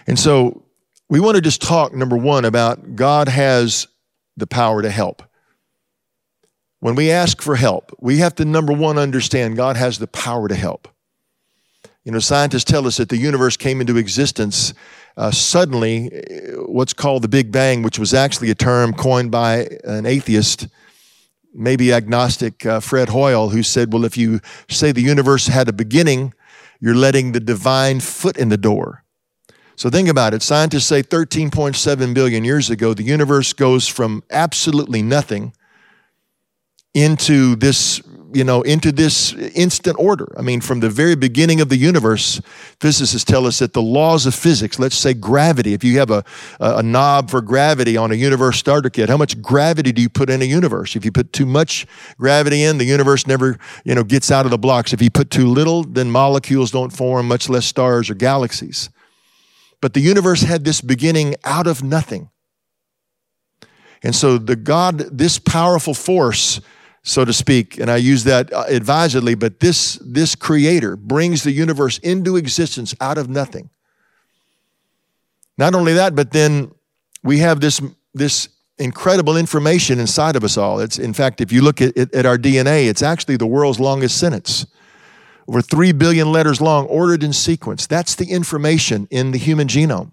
And 0.08 0.20
so 0.20 0.66
we 1.10 1.20
want 1.20 1.36
to 1.36 1.42
just 1.42 1.62
talk, 1.62 1.94
number 1.94 2.18
one, 2.18 2.44
about 2.44 2.96
God 2.96 3.30
has 3.30 3.88
the 4.36 4.48
power 4.48 4.82
to 4.82 4.89
help. 4.89 5.24
When 6.82 6.96
we 6.96 7.12
ask 7.12 7.42
for 7.42 7.56
help, 7.56 7.96
we 8.00 8.18
have 8.18 8.36
to, 8.36 8.46
number 8.46 8.74
one, 8.74 8.98
understand 8.98 9.56
God 9.56 9.77
has 9.77 10.00
the 10.00 10.08
power 10.08 10.48
to 10.48 10.56
help. 10.56 10.88
You 12.03 12.12
know, 12.12 12.20
scientists 12.20 12.63
tell 12.63 12.88
us 12.88 12.98
that 12.98 13.10
the 13.10 13.17
universe 13.17 13.55
came 13.58 13.79
into 13.79 13.98
existence 13.98 14.74
uh, 15.17 15.29
suddenly 15.29 16.10
what's 16.65 16.93
called 16.93 17.22
the 17.22 17.27
Big 17.27 17.51
Bang, 17.51 17.84
which 17.84 18.00
was 18.00 18.13
actually 18.13 18.50
a 18.50 18.55
term 18.55 18.93
coined 18.93 19.29
by 19.29 19.67
an 19.84 20.08
atheist, 20.08 20.67
maybe 21.53 21.93
agnostic, 21.93 22.65
uh, 22.65 22.79
Fred 22.79 23.10
Hoyle, 23.10 23.50
who 23.50 23.62
said, 23.62 23.93
Well, 23.93 24.03
if 24.05 24.17
you 24.17 24.39
say 24.67 24.91
the 24.91 25.01
universe 25.01 25.48
had 25.48 25.67
a 25.67 25.74
beginning, 25.74 26.34
you're 26.79 26.96
letting 26.96 27.34
the 27.34 27.39
divine 27.39 28.00
foot 28.00 28.38
in 28.38 28.50
the 28.50 28.58
door. 28.58 29.03
So 29.75 29.89
think 29.89 30.10
about 30.10 30.34
it. 30.34 30.41
Scientists 30.41 30.86
say 30.86 31.03
13.7 31.03 32.13
billion 32.13 32.43
years 32.43 32.70
ago, 32.70 32.93
the 32.93 33.03
universe 33.03 33.53
goes 33.53 33.88
from 33.88 34.24
absolutely 34.31 35.01
nothing 35.01 35.53
into 36.93 37.55
this 37.55 38.01
you 38.34 38.44
know, 38.44 38.62
into 38.62 38.92
this 38.92 39.34
instant 39.34 39.98
order. 40.00 40.34
I 40.38 40.42
mean, 40.42 40.62
from 40.62 40.80
the 40.80 40.90
very 40.90 41.16
beginning 41.16 41.62
of 41.62 41.70
the 41.70 41.78
universe, 41.78 42.42
physicists 42.80 43.24
tell 43.24 43.46
us 43.46 43.60
that 43.60 43.74
the 43.74 43.82
laws 43.82 44.26
of 44.26 44.36
physics, 44.36 44.80
let's 44.80 44.98
say 44.98 45.14
gravity, 45.14 45.74
if 45.74 45.84
you 45.84 46.00
have 46.00 46.12
a, 46.12 46.24
a 46.60 46.84
knob 46.84 47.30
for 47.30 47.42
gravity 47.42 47.98
on 47.98 48.12
a 48.12 48.16
universe 48.16 48.58
starter 48.58 48.90
kit, 48.90 49.10
how 49.10 49.18
much 49.18 49.42
gravity 49.42 49.92
do 49.92 50.02
you 50.02 50.10
put 50.10 50.30
in 50.30 50.42
a 50.42 50.46
universe? 50.46 50.96
If 50.96 51.06
you 51.06 51.12
put 51.12 51.34
too 51.34 51.46
much 51.46 51.86
gravity 52.18 52.64
in, 52.64 52.78
the 52.78 52.86
universe 52.86 53.28
never, 53.28 53.58
you 53.84 53.96
know, 53.96 54.04
gets 54.04 54.32
out 54.32 54.46
of 54.46 54.52
the 54.52 54.58
blocks. 54.58 54.94
If 54.94 55.02
you 55.02 55.10
put 55.10 55.30
too 55.30 55.48
little, 55.48 55.84
then 55.84 56.12
molecules 56.12 56.72
don't 56.72 56.92
form, 56.92 57.28
much 57.28 57.50
less 57.50 57.66
stars 57.66 58.10
or 58.10 58.16
galaxies. 58.16 58.90
But 59.82 59.94
the 59.94 60.00
universe 60.00 60.42
had 60.42 60.64
this 60.64 60.82
beginning 60.82 61.36
out 61.44 61.68
of 61.68 61.84
nothing. 61.84 62.30
And 64.04 64.16
so 64.16 64.38
the 64.38 64.56
God, 64.56 64.98
this 64.98 65.38
powerful 65.40 65.94
force, 65.94 66.60
so 67.03 67.25
to 67.25 67.34
speak, 67.34 67.79
and 67.79 67.89
I 67.89 67.98
use 67.98 68.24
that 68.25 68.53
uh, 68.53 68.65
advisedly, 68.67 69.34
but 69.34 69.60
this, 69.60 69.96
this 70.05 70.36
creator 70.36 70.96
brings 70.96 71.43
the 71.43 71.51
universe 71.51 71.98
into 72.00 72.36
existence 72.36 72.93
out 73.01 73.17
of 73.17 73.27
nothing. 73.27 73.70
Not 75.58 75.74
only 75.74 75.93
that, 75.93 76.15
but 76.15 76.31
then 76.31 76.72
we 77.24 77.39
have 77.39 77.60
this, 77.60 77.81
this 78.13 78.50
incredible 78.77 79.36
information 79.36 80.00
inside 80.00 80.36
of 80.36 80.43
us 80.43 80.58
all. 80.58 80.79
It's, 80.79 81.00
in 81.00 81.13
fact, 81.13 81.41
if 81.41 81.51
you 81.51 81.62
look 81.62 81.81
at, 81.81 81.98
at 81.98 82.25
our 82.25 82.38
DNA, 82.38 82.88
it's 82.88 83.01
actually 83.01 83.38
the 83.38 83.48
world's 83.48 83.79
longest 83.79 84.17
sentence. 84.17 84.67
over 85.48 85.62
3 85.62 85.91
billion 85.93 86.31
letters 86.31 86.62
long, 86.62 86.86
ordered 86.86 87.24
in 87.24 87.34
sequence. 87.34 87.88
That's 87.88 88.15
the 88.15 88.31
information 88.31 89.08
in 89.10 89.31
the 89.31 89.39
human 89.39 89.67
genome. 89.67 90.12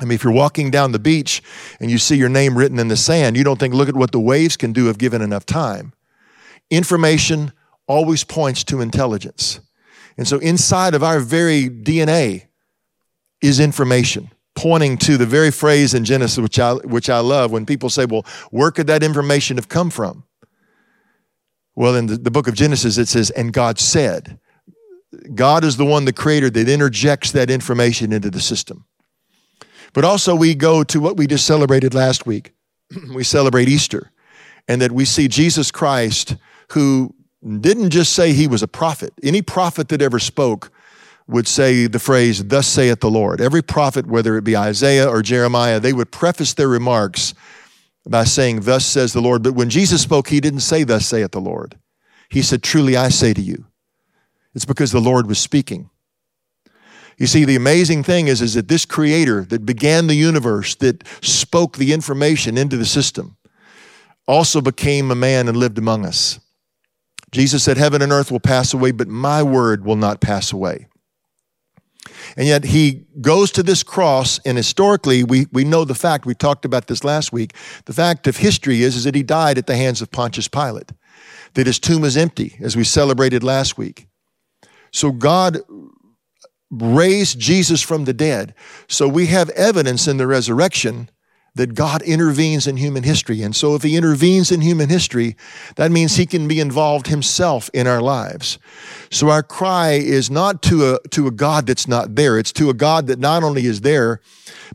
I 0.00 0.04
mean, 0.04 0.16
if 0.16 0.24
you're 0.24 0.32
walking 0.32 0.70
down 0.70 0.92
the 0.92 0.98
beach 0.98 1.42
and 1.80 1.90
you 1.90 1.98
see 1.98 2.16
your 2.16 2.28
name 2.28 2.58
written 2.58 2.78
in 2.78 2.88
the 2.88 2.96
sand, 2.96 3.36
you 3.36 3.44
don't 3.44 3.58
think, 3.58 3.74
look 3.74 3.88
at 3.88 3.96
what 3.96 4.12
the 4.12 4.20
waves 4.20 4.56
can 4.56 4.72
do 4.72 4.88
if 4.88 4.98
given 4.98 5.22
enough 5.22 5.46
time. 5.46 5.92
Information 6.70 7.52
always 7.86 8.24
points 8.24 8.64
to 8.64 8.80
intelligence. 8.80 9.60
And 10.16 10.26
so 10.26 10.38
inside 10.38 10.94
of 10.94 11.02
our 11.02 11.20
very 11.20 11.68
DNA 11.68 12.46
is 13.40 13.60
information 13.60 14.30
pointing 14.54 14.96
to 14.96 15.16
the 15.16 15.26
very 15.26 15.50
phrase 15.50 15.94
in 15.94 16.04
Genesis, 16.04 16.38
which 16.38 16.58
I, 16.58 16.74
which 16.74 17.10
I 17.10 17.18
love, 17.18 17.50
when 17.50 17.66
people 17.66 17.90
say, 17.90 18.04
well, 18.04 18.24
where 18.50 18.70
could 18.70 18.86
that 18.86 19.02
information 19.02 19.56
have 19.56 19.68
come 19.68 19.90
from? 19.90 20.24
Well, 21.74 21.96
in 21.96 22.06
the, 22.06 22.16
the 22.16 22.30
book 22.30 22.46
of 22.46 22.54
Genesis, 22.54 22.98
it 22.98 23.08
says, 23.08 23.30
and 23.30 23.52
God 23.52 23.78
said. 23.78 24.38
God 25.34 25.64
is 25.64 25.76
the 25.76 25.84
one, 25.84 26.04
the 26.04 26.12
creator, 26.12 26.50
that 26.50 26.68
interjects 26.68 27.32
that 27.32 27.50
information 27.50 28.12
into 28.12 28.30
the 28.30 28.40
system. 28.40 28.84
But 29.94 30.04
also, 30.04 30.34
we 30.34 30.54
go 30.54 30.84
to 30.84 31.00
what 31.00 31.16
we 31.16 31.26
just 31.26 31.46
celebrated 31.46 31.94
last 31.94 32.26
week. 32.26 32.52
we 33.14 33.24
celebrate 33.24 33.68
Easter, 33.68 34.10
and 34.68 34.82
that 34.82 34.92
we 34.92 35.04
see 35.06 35.28
Jesus 35.28 35.70
Christ, 35.70 36.36
who 36.72 37.14
didn't 37.60 37.90
just 37.90 38.12
say 38.12 38.32
he 38.32 38.46
was 38.46 38.62
a 38.62 38.68
prophet. 38.68 39.14
Any 39.22 39.40
prophet 39.40 39.88
that 39.88 40.02
ever 40.02 40.18
spoke 40.18 40.70
would 41.26 41.46
say 41.46 41.86
the 41.86 41.98
phrase, 41.98 42.44
Thus 42.44 42.66
saith 42.66 43.00
the 43.00 43.10
Lord. 43.10 43.40
Every 43.40 43.62
prophet, 43.62 44.06
whether 44.06 44.36
it 44.36 44.44
be 44.44 44.56
Isaiah 44.56 45.08
or 45.08 45.22
Jeremiah, 45.22 45.80
they 45.80 45.92
would 45.92 46.10
preface 46.10 46.54
their 46.54 46.68
remarks 46.68 47.32
by 48.06 48.24
saying, 48.24 48.60
Thus 48.60 48.84
says 48.84 49.12
the 49.12 49.22
Lord. 49.22 49.42
But 49.42 49.54
when 49.54 49.70
Jesus 49.70 50.02
spoke, 50.02 50.28
he 50.28 50.40
didn't 50.40 50.60
say, 50.60 50.84
Thus 50.84 51.06
saith 51.06 51.30
the 51.30 51.40
Lord. 51.40 51.78
He 52.28 52.42
said, 52.42 52.62
Truly 52.62 52.96
I 52.96 53.10
say 53.10 53.32
to 53.32 53.40
you. 53.40 53.66
It's 54.54 54.64
because 54.64 54.92
the 54.92 55.00
Lord 55.00 55.26
was 55.26 55.38
speaking. 55.38 55.90
You 57.18 57.26
see, 57.26 57.44
the 57.44 57.56
amazing 57.56 58.02
thing 58.02 58.26
is, 58.26 58.42
is 58.42 58.54
that 58.54 58.68
this 58.68 58.84
creator 58.84 59.44
that 59.44 59.64
began 59.64 60.06
the 60.06 60.14
universe, 60.14 60.74
that 60.76 61.06
spoke 61.22 61.76
the 61.76 61.92
information 61.92 62.58
into 62.58 62.76
the 62.76 62.84
system, 62.84 63.36
also 64.26 64.60
became 64.60 65.10
a 65.10 65.14
man 65.14 65.48
and 65.48 65.56
lived 65.56 65.78
among 65.78 66.04
us. 66.04 66.40
Jesus 67.30 67.62
said, 67.62 67.76
Heaven 67.76 68.02
and 68.02 68.12
earth 68.12 68.30
will 68.30 68.40
pass 68.40 68.72
away, 68.74 68.92
but 68.92 69.08
my 69.08 69.42
word 69.42 69.84
will 69.84 69.96
not 69.96 70.20
pass 70.20 70.52
away. 70.52 70.86
And 72.36 72.46
yet 72.46 72.64
he 72.64 73.06
goes 73.20 73.50
to 73.52 73.62
this 73.62 73.82
cross, 73.82 74.40
and 74.44 74.56
historically, 74.56 75.24
we, 75.24 75.46
we 75.52 75.64
know 75.64 75.84
the 75.84 75.94
fact, 75.94 76.26
we 76.26 76.34
talked 76.34 76.64
about 76.64 76.86
this 76.86 77.04
last 77.04 77.32
week. 77.32 77.54
The 77.84 77.92
fact 77.92 78.26
of 78.26 78.38
history 78.38 78.82
is, 78.82 78.96
is 78.96 79.04
that 79.04 79.14
he 79.14 79.22
died 79.22 79.58
at 79.58 79.66
the 79.66 79.76
hands 79.76 80.02
of 80.02 80.10
Pontius 80.10 80.48
Pilate, 80.48 80.92
that 81.54 81.66
his 81.66 81.78
tomb 81.78 82.04
is 82.04 82.16
empty, 82.16 82.56
as 82.60 82.76
we 82.76 82.84
celebrated 82.84 83.42
last 83.42 83.78
week. 83.78 84.06
So 84.92 85.10
God 85.10 85.58
raised 86.82 87.38
Jesus 87.38 87.82
from 87.82 88.04
the 88.04 88.14
dead. 88.14 88.54
So 88.88 89.08
we 89.08 89.26
have 89.26 89.50
evidence 89.50 90.08
in 90.08 90.16
the 90.16 90.26
resurrection 90.26 91.08
that 91.56 91.74
God 91.74 92.02
intervenes 92.02 92.66
in 92.66 92.76
human 92.76 93.04
history. 93.04 93.42
And 93.42 93.54
so 93.54 93.76
if 93.76 93.82
he 93.82 93.96
intervenes 93.96 94.50
in 94.50 94.60
human 94.60 94.88
history, 94.88 95.36
that 95.76 95.92
means 95.92 96.16
he 96.16 96.26
can 96.26 96.48
be 96.48 96.58
involved 96.58 97.06
himself 97.06 97.70
in 97.72 97.86
our 97.86 98.00
lives. 98.00 98.58
So 99.10 99.30
our 99.30 99.42
cry 99.42 99.92
is 99.92 100.30
not 100.30 100.62
to 100.64 100.94
a, 100.94 101.08
to 101.10 101.28
a 101.28 101.30
God 101.30 101.66
that's 101.66 101.86
not 101.86 102.16
there. 102.16 102.38
It's 102.38 102.52
to 102.54 102.70
a 102.70 102.74
God 102.74 103.06
that 103.06 103.20
not 103.20 103.44
only 103.44 103.66
is 103.66 103.82
there, 103.82 104.20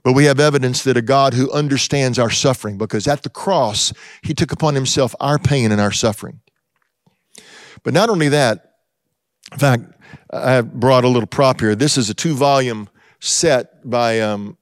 but 0.04 0.14
we 0.14 0.26
have 0.26 0.40
evidence 0.40 0.84
that 0.84 0.96
a 0.96 1.02
God 1.02 1.34
who 1.34 1.52
understands 1.52 2.18
our 2.18 2.30
suffering 2.30 2.78
because 2.78 3.08
at 3.08 3.24
the 3.24 3.30
cross, 3.30 3.92
he 4.24 4.34
took 4.34 4.54
upon 4.54 4.74
himself 4.74 5.14
our 5.20 5.38
pain 5.38 5.74
and 5.74 5.82
our 5.82 5.92
suffering. 5.92 6.40
But 7.84 7.94
not 7.94 8.10
only 8.10 8.30
that, 8.30 8.69
in 9.52 9.58
fact, 9.58 9.84
I 10.32 10.62
brought 10.62 11.04
a 11.04 11.08
little 11.08 11.28
prop 11.28 11.60
here. 11.60 11.76
This 11.76 11.98
is 11.98 12.10
a 12.10 12.14
two 12.14 12.36
volume 12.36 12.90
set 13.20 13.90
by 13.90 14.20
um, 14.20 14.58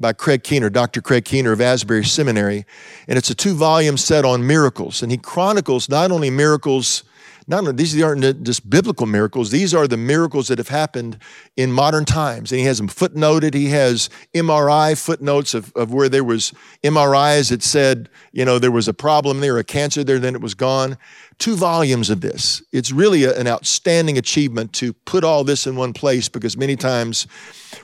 by 0.00 0.12
Craig 0.12 0.42
Keener, 0.42 0.68
Dr. 0.68 1.00
Craig 1.00 1.24
Keener 1.24 1.52
of 1.52 1.60
Asbury 1.60 2.04
Seminary, 2.04 2.66
and 3.06 3.16
it's 3.16 3.30
a 3.30 3.34
two 3.34 3.54
volume 3.54 3.96
set 3.96 4.24
on 4.24 4.46
miracles. 4.46 5.02
And 5.02 5.12
he 5.12 5.18
chronicles 5.18 5.88
not 5.88 6.10
only 6.10 6.28
miracles, 6.28 7.04
not 7.46 7.60
only 7.60 7.72
these 7.72 8.00
aren't 8.02 8.44
just 8.44 8.68
biblical 8.68 9.06
miracles, 9.06 9.50
these 9.50 9.74
are 9.74 9.86
the 9.88 9.96
miracles 9.96 10.48
that 10.48 10.58
have 10.58 10.68
happened 10.68 11.18
in 11.56 11.72
modern 11.72 12.04
times. 12.04 12.52
And 12.52 12.60
he 12.60 12.66
has 12.66 12.78
them 12.78 12.88
footnoted. 12.88 13.54
He 13.54 13.68
has 13.68 14.08
MRI 14.34 15.00
footnotes 15.00 15.54
of, 15.54 15.72
of 15.74 15.92
where 15.92 16.08
there 16.08 16.24
was 16.24 16.52
MRIs 16.82 17.50
that 17.50 17.62
said, 17.62 18.08
you 18.32 18.44
know, 18.44 18.58
there 18.58 18.70
was 18.70 18.88
a 18.88 18.94
problem 18.94 19.40
there, 19.40 19.58
a 19.58 19.64
cancer 19.64 20.04
there, 20.04 20.18
then 20.18 20.34
it 20.34 20.40
was 20.40 20.54
gone. 20.54 20.96
Two 21.38 21.56
volumes 21.56 22.10
of 22.10 22.20
this. 22.20 22.62
It's 22.72 22.92
really 22.92 23.24
a, 23.24 23.38
an 23.38 23.48
outstanding 23.48 24.18
achievement 24.18 24.72
to 24.74 24.92
put 24.92 25.24
all 25.24 25.44
this 25.44 25.66
in 25.66 25.76
one 25.76 25.92
place 25.92 26.28
because 26.28 26.56
many 26.56 26.76
times 26.76 27.26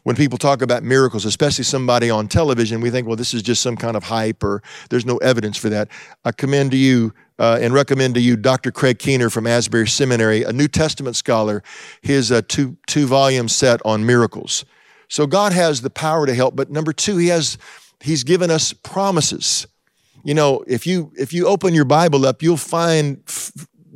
when 0.05 0.17
people 0.17 0.39
talk 0.39 0.63
about 0.63 0.83
miracles, 0.83 1.25
especially 1.25 1.65
somebody 1.65 2.11
on 2.11 2.29
television, 2.29 2.81
we 2.81 2.91
think, 2.91 3.07
well, 3.07 3.17
this 3.17 3.35
is 3.35 3.43
just 3.43 3.63
some 3.63 3.77
kind 3.77 3.97
of 3.97 4.05
hype 4.05 4.45
or 4.45 4.63
there's 4.91 5.07
no 5.07 5.17
evidence 5.19 5.57
for 5.57 5.69
that. 5.71 5.89
I 6.25 6.33
commend 6.33 6.71
to 6.73 6.77
you 6.77 7.13
uh, 7.39 7.59
and 7.61 7.73
recommend 7.73 8.15
to 8.15 8.21
you 8.21 8.37
Dr. 8.37 8.71
Craig 8.71 8.99
Keener 8.99 9.31
from 9.31 9.47
Asbury 9.47 9.87
Seminary, 9.89 10.43
a 10.43 10.53
New 10.53 10.69
Testament 10.69 11.17
scholar, 11.17 11.63
his 12.03 12.33
uh, 12.33 12.43
two, 12.49 12.77
two 12.87 13.07
volume 13.07 13.49
set 13.49 13.81
on 13.85 14.05
miracles. 14.05 14.65
So 15.09 15.27
God 15.27 15.53
has 15.53 15.81
the 15.81 15.91
power 15.91 16.27
to 16.27 16.35
help, 16.35 16.57
but 16.57 16.71
number 16.71 16.93
two, 16.93 17.17
he 17.17 17.29
has, 17.29 17.59
he's 18.01 18.25
given 18.25 18.51
us 18.51 18.73
promises. 18.73 19.67
You 20.25 20.35
know, 20.35 20.65
if 20.67 20.87
you, 20.87 21.13
if 21.17 21.33
you 21.33 21.47
open 21.47 21.75
your 21.75 21.85
Bible 21.85 22.27
up, 22.27 22.43
you'll 22.43 22.57
find 22.57 23.23
f- 23.27 23.53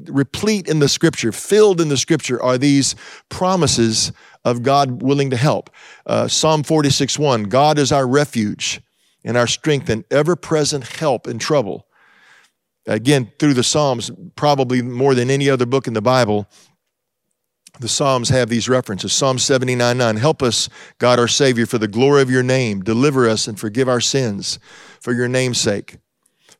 replete 0.06 0.68
in 0.68 0.78
the 0.78 0.88
scripture, 0.88 1.32
filled 1.32 1.80
in 1.80 1.88
the 1.88 1.96
scripture 1.96 2.42
are 2.42 2.58
these 2.58 2.94
promises 3.28 4.12
of 4.44 4.62
God 4.62 5.02
willing 5.02 5.30
to 5.30 5.36
help. 5.36 5.70
Uh, 6.06 6.28
Psalm 6.28 6.62
46 6.62 7.18
1 7.18 7.44
God 7.44 7.78
is 7.78 7.92
our 7.92 8.06
refuge 8.06 8.80
and 9.24 9.36
our 9.36 9.46
strength 9.46 9.88
and 9.88 10.04
ever 10.10 10.36
present 10.36 10.86
help 10.86 11.26
in 11.26 11.38
trouble. 11.38 11.86
Again, 12.86 13.30
through 13.38 13.54
the 13.54 13.62
Psalms, 13.62 14.10
probably 14.34 14.82
more 14.82 15.14
than 15.14 15.30
any 15.30 15.48
other 15.48 15.66
book 15.66 15.86
in 15.86 15.94
the 15.94 16.02
Bible, 16.02 16.48
the 17.80 17.88
Psalms 17.88 18.28
have 18.28 18.48
these 18.48 18.68
references. 18.68 19.12
Psalm 19.12 19.38
79 19.38 19.96
9 19.96 20.16
Help 20.16 20.42
us, 20.42 20.68
God 20.98 21.18
our 21.18 21.28
Savior, 21.28 21.64
for 21.64 21.78
the 21.78 21.88
glory 21.88 22.22
of 22.22 22.30
your 22.30 22.42
name. 22.42 22.82
Deliver 22.82 23.28
us 23.28 23.48
and 23.48 23.58
forgive 23.58 23.88
our 23.88 24.00
sins 24.00 24.58
for 25.00 25.12
your 25.12 25.28
name's 25.28 25.58
sake. 25.58 25.96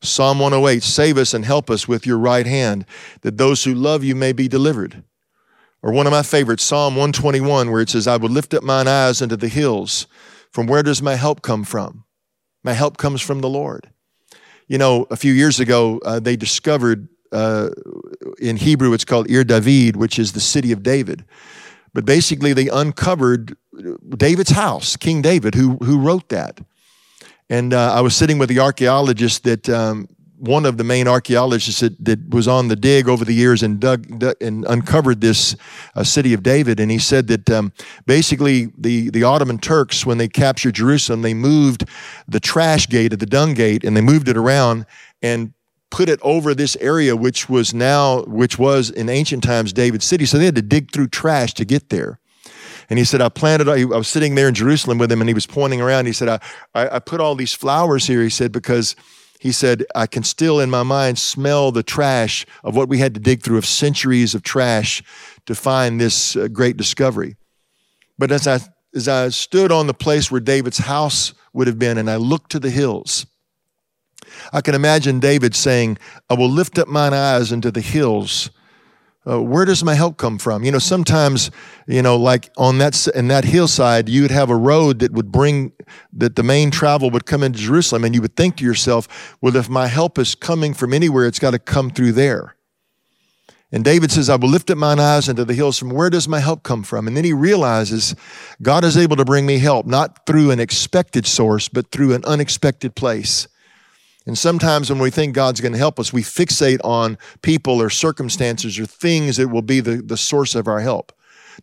Psalm 0.01 0.39
108 0.39 0.81
Save 0.81 1.17
us 1.17 1.33
and 1.33 1.45
help 1.45 1.69
us 1.69 1.87
with 1.87 2.05
your 2.05 2.17
right 2.17 2.45
hand, 2.45 2.85
that 3.21 3.37
those 3.37 3.63
who 3.63 3.73
love 3.73 4.03
you 4.03 4.15
may 4.15 4.33
be 4.33 4.47
delivered. 4.47 5.03
Or 5.81 5.91
one 5.91 6.07
of 6.07 6.11
my 6.11 6.23
favorites, 6.23 6.63
Psalm 6.63 6.95
121, 6.95 7.69
where 7.69 7.81
it 7.81 7.89
says, 7.89 8.07
I 8.07 8.17
will 8.17 8.29
lift 8.29 8.53
up 8.53 8.63
mine 8.63 8.87
eyes 8.87 9.21
unto 9.21 9.35
the 9.35 9.49
hills. 9.49 10.07
From 10.49 10.65
where 10.65 10.83
does 10.83 11.01
my 11.01 11.15
help 11.15 11.41
come 11.41 11.63
from? 11.63 12.05
My 12.63 12.73
help 12.73 12.97
comes 12.97 13.21
from 13.21 13.41
the 13.41 13.49
Lord. 13.49 13.92
You 14.67 14.77
know, 14.77 15.07
a 15.09 15.15
few 15.15 15.33
years 15.33 15.59
ago, 15.59 15.99
uh, 16.05 16.19
they 16.19 16.35
discovered 16.35 17.07
uh, 17.31 17.69
in 18.39 18.57
Hebrew, 18.57 18.93
it's 18.93 19.05
called 19.05 19.29
Ir 19.29 19.43
David, 19.43 19.95
which 19.95 20.19
is 20.19 20.33
the 20.33 20.39
city 20.39 20.71
of 20.71 20.83
David. 20.83 21.25
But 21.93 22.05
basically, 22.05 22.53
they 22.53 22.69
uncovered 22.69 23.55
David's 24.17 24.51
house, 24.51 24.95
King 24.95 25.21
David, 25.21 25.55
who, 25.55 25.77
who 25.77 25.99
wrote 25.99 26.29
that. 26.29 26.59
And 27.49 27.73
uh, 27.73 27.93
I 27.93 28.01
was 28.01 28.15
sitting 28.15 28.37
with 28.37 28.49
the 28.49 28.59
archaeologist 28.59 29.43
that 29.43 29.69
um, 29.69 30.07
one 30.43 30.65
of 30.65 30.77
the 30.77 30.83
main 30.83 31.07
archaeologists 31.07 31.79
that, 31.79 32.03
that 32.03 32.29
was 32.29 32.49
on 32.49 32.67
the 32.67 32.75
dig 32.75 33.07
over 33.07 33.23
the 33.23 33.33
years 33.33 33.63
and 33.63 33.79
dug, 33.79 34.19
dug 34.19 34.35
and 34.41 34.65
uncovered 34.65 35.21
this 35.21 35.55
uh, 35.95 36.03
city 36.03 36.33
of 36.33 36.43
David, 36.43 36.81
and 36.81 36.91
he 36.91 36.99
said 36.99 37.27
that 37.27 37.49
um, 37.49 37.71
basically 38.05 38.71
the 38.77 39.09
the 39.09 39.23
Ottoman 39.23 39.57
Turks, 39.57 40.05
when 40.05 40.17
they 40.17 40.27
captured 40.27 40.75
Jerusalem, 40.75 41.21
they 41.21 41.33
moved 41.33 41.85
the 42.27 42.41
trash 42.41 42.89
gate 42.89 43.13
of 43.13 43.19
the 43.19 43.25
dung 43.25 43.53
gate, 43.53 43.85
and 43.85 43.95
they 43.95 44.01
moved 44.01 44.27
it 44.27 44.35
around 44.35 44.85
and 45.21 45.53
put 45.89 46.09
it 46.09 46.19
over 46.23 46.53
this 46.53 46.75
area, 46.81 47.15
which 47.15 47.47
was 47.47 47.73
now, 47.73 48.23
which 48.23 48.59
was 48.59 48.89
in 48.89 49.09
ancient 49.09 49.43
times 49.43 49.71
David's 49.71 50.05
city. 50.05 50.25
So 50.25 50.37
they 50.37 50.45
had 50.45 50.55
to 50.55 50.61
dig 50.61 50.91
through 50.91 51.07
trash 51.07 51.53
to 51.53 51.65
get 51.65 51.89
there. 51.89 52.19
And 52.89 52.99
he 52.99 53.05
said, 53.05 53.21
I 53.21 53.29
planted, 53.29 53.69
I 53.69 53.85
was 53.85 54.07
sitting 54.07 54.35
there 54.35 54.47
in 54.47 54.55
Jerusalem 54.55 54.97
with 54.97 55.11
him 55.11 55.21
and 55.21 55.29
he 55.29 55.33
was 55.33 55.45
pointing 55.45 55.81
around. 55.81 56.07
He 56.07 56.13
said, 56.13 56.29
I, 56.29 56.39
I, 56.73 56.95
I 56.95 56.99
put 56.99 57.21
all 57.21 57.35
these 57.35 57.53
flowers 57.53 58.07
here. 58.07 58.21
He 58.21 58.29
said, 58.29 58.51
because 58.51 58.95
he 59.39 59.51
said, 59.51 59.85
I 59.95 60.07
can 60.07 60.23
still 60.23 60.59
in 60.59 60.69
my 60.69 60.83
mind 60.83 61.19
smell 61.19 61.71
the 61.71 61.83
trash 61.83 62.45
of 62.63 62.75
what 62.75 62.89
we 62.89 62.99
had 62.99 63.13
to 63.15 63.19
dig 63.19 63.41
through 63.41 63.57
of 63.57 63.65
centuries 63.65 64.33
of 64.33 64.43
trash 64.43 65.03
to 65.45 65.55
find 65.55 65.99
this 65.99 66.35
uh, 66.35 66.47
great 66.47 66.77
discovery. 66.77 67.35
But 68.17 68.31
as 68.31 68.47
I, 68.47 68.59
as 68.95 69.07
I 69.07 69.29
stood 69.29 69.71
on 69.71 69.87
the 69.87 69.93
place 69.93 70.31
where 70.31 70.39
David's 70.39 70.77
house 70.77 71.33
would 71.51 71.67
have 71.67 71.77
been 71.77 71.97
and 71.97 72.09
I 72.09 72.15
looked 72.15 72.51
to 72.51 72.59
the 72.59 72.69
hills, 72.69 73.25
I 74.51 74.61
can 74.61 74.75
imagine 74.75 75.19
David 75.19 75.55
saying, 75.55 75.97
I 76.29 76.35
will 76.35 76.49
lift 76.49 76.79
up 76.79 76.87
mine 76.87 77.13
eyes 77.13 77.51
into 77.51 77.71
the 77.71 77.81
hills 77.81 78.49
uh, 79.25 79.41
where 79.41 79.65
does 79.65 79.83
my 79.83 79.95
help 79.95 80.17
come 80.17 80.37
from? 80.37 80.63
You 80.63 80.71
know, 80.71 80.79
sometimes, 80.79 81.49
you 81.87 82.01
know, 82.01 82.17
like 82.17 82.51
on 82.57 82.77
that 82.79 83.07
in 83.15 83.29
that 83.29 83.45
hillside, 83.45 84.09
you 84.09 84.23
would 84.23 84.31
have 84.31 84.49
a 84.49 84.55
road 84.55 84.99
that 84.99 85.13
would 85.13 85.31
bring 85.31 85.71
that 86.13 86.35
the 86.35 86.43
main 86.43 86.71
travel 86.71 87.09
would 87.11 87.25
come 87.25 87.43
into 87.43 87.59
Jerusalem, 87.59 88.03
and 88.03 88.13
you 88.13 88.21
would 88.21 88.35
think 88.35 88.57
to 88.57 88.65
yourself, 88.65 89.37
well, 89.41 89.55
if 89.55 89.69
my 89.69 89.87
help 89.87 90.19
is 90.19 90.35
coming 90.35 90.73
from 90.73 90.93
anywhere, 90.93 91.25
it's 91.25 91.39
got 91.39 91.51
to 91.51 91.59
come 91.59 91.89
through 91.89 92.11
there. 92.13 92.55
And 93.71 93.83
David 93.83 94.11
says, 94.11 94.29
I 94.29 94.35
will 94.35 94.49
lift 94.49 94.69
up 94.69 94.77
mine 94.77 94.99
eyes 94.99 95.27
into 95.27 95.45
the 95.45 95.55
hills. 95.55 95.79
From 95.79 95.89
where 95.89 96.11
does 96.11 96.27
my 96.27 96.39
help 96.39 96.61
come 96.61 96.83
from? 96.83 97.07
And 97.07 97.17
then 97.17 97.23
he 97.23 97.33
realizes 97.33 98.15
God 98.61 98.83
is 98.83 98.95
able 98.95 99.15
to 99.15 99.25
bring 99.25 99.47
me 99.47 99.57
help, 99.57 99.87
not 99.87 100.27
through 100.27 100.51
an 100.51 100.59
expected 100.59 101.25
source, 101.25 101.69
but 101.69 101.89
through 101.91 102.13
an 102.13 102.23
unexpected 102.23 102.95
place. 102.95 103.47
And 104.25 104.37
sometimes 104.37 104.89
when 104.89 104.99
we 104.99 105.09
think 105.09 105.35
God's 105.35 105.59
going 105.59 105.73
to 105.73 105.77
help 105.77 105.99
us, 105.99 106.13
we 106.13 106.21
fixate 106.21 106.79
on 106.83 107.17
people 107.41 107.81
or 107.81 107.89
circumstances 107.89 108.79
or 108.79 108.85
things 108.85 109.37
that 109.37 109.49
will 109.49 109.61
be 109.61 109.81
the, 109.81 109.97
the 109.97 110.17
source 110.17 110.55
of 110.55 110.67
our 110.67 110.79
help, 110.79 111.11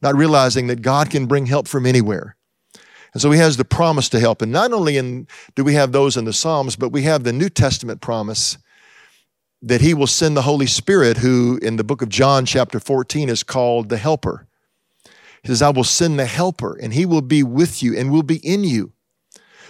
not 0.02 0.14
realizing 0.14 0.66
that 0.66 0.82
God 0.82 1.10
can 1.10 1.26
bring 1.26 1.46
help 1.46 1.66
from 1.66 1.86
anywhere. 1.86 2.36
And 3.12 3.20
so 3.20 3.30
he 3.30 3.38
has 3.38 3.56
the 3.56 3.64
promise 3.64 4.08
to 4.10 4.20
help. 4.20 4.42
And 4.42 4.52
not 4.52 4.72
only 4.72 4.96
in, 4.96 5.26
do 5.54 5.64
we 5.64 5.74
have 5.74 5.92
those 5.92 6.16
in 6.16 6.26
the 6.26 6.32
Psalms, 6.32 6.76
but 6.76 6.90
we 6.92 7.02
have 7.02 7.24
the 7.24 7.32
New 7.32 7.48
Testament 7.48 8.00
promise 8.00 8.58
that 9.62 9.80
he 9.80 9.94
will 9.94 10.06
send 10.06 10.36
the 10.36 10.42
Holy 10.42 10.66
Spirit, 10.66 11.18
who 11.18 11.58
in 11.62 11.76
the 11.76 11.84
book 11.84 12.02
of 12.02 12.08
John, 12.08 12.46
chapter 12.46 12.78
14, 12.78 13.28
is 13.28 13.42
called 13.42 13.88
the 13.88 13.98
Helper. 13.98 14.46
He 15.42 15.48
says, 15.48 15.62
I 15.62 15.70
will 15.70 15.84
send 15.84 16.18
the 16.18 16.26
Helper, 16.26 16.78
and 16.80 16.94
he 16.94 17.04
will 17.04 17.22
be 17.22 17.42
with 17.42 17.82
you 17.82 17.96
and 17.96 18.10
will 18.10 18.22
be 18.22 18.36
in 18.36 18.64
you. 18.64 18.92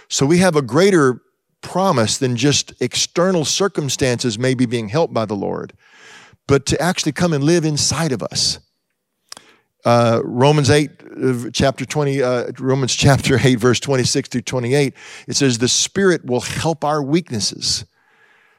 So 0.07 0.25
we 0.25 0.37
have 0.39 0.55
a 0.55 0.61
greater 0.61 1.21
promise 1.61 2.17
than 2.17 2.35
just 2.35 2.73
external 2.81 3.45
circumstances 3.45 4.37
maybe 4.37 4.65
being 4.65 4.89
helped 4.89 5.13
by 5.13 5.25
the 5.25 5.35
Lord, 5.35 5.73
but 6.47 6.65
to 6.67 6.81
actually 6.81 7.11
come 7.11 7.33
and 7.33 7.43
live 7.43 7.65
inside 7.65 8.11
of 8.11 8.23
us. 8.23 8.59
Uh, 9.83 10.21
Romans 10.23 10.69
8, 10.69 10.91
uh, 11.23 11.49
chapter 11.51 11.85
20, 11.85 12.21
uh, 12.21 12.51
Romans 12.59 12.93
chapter 12.95 13.39
8, 13.41 13.55
verse 13.55 13.79
26 13.79 14.29
through 14.29 14.41
28, 14.41 14.93
it 15.27 15.35
says, 15.35 15.57
The 15.57 15.67
Spirit 15.67 16.25
will 16.25 16.41
help 16.41 16.83
our 16.83 17.01
weaknesses. 17.01 17.85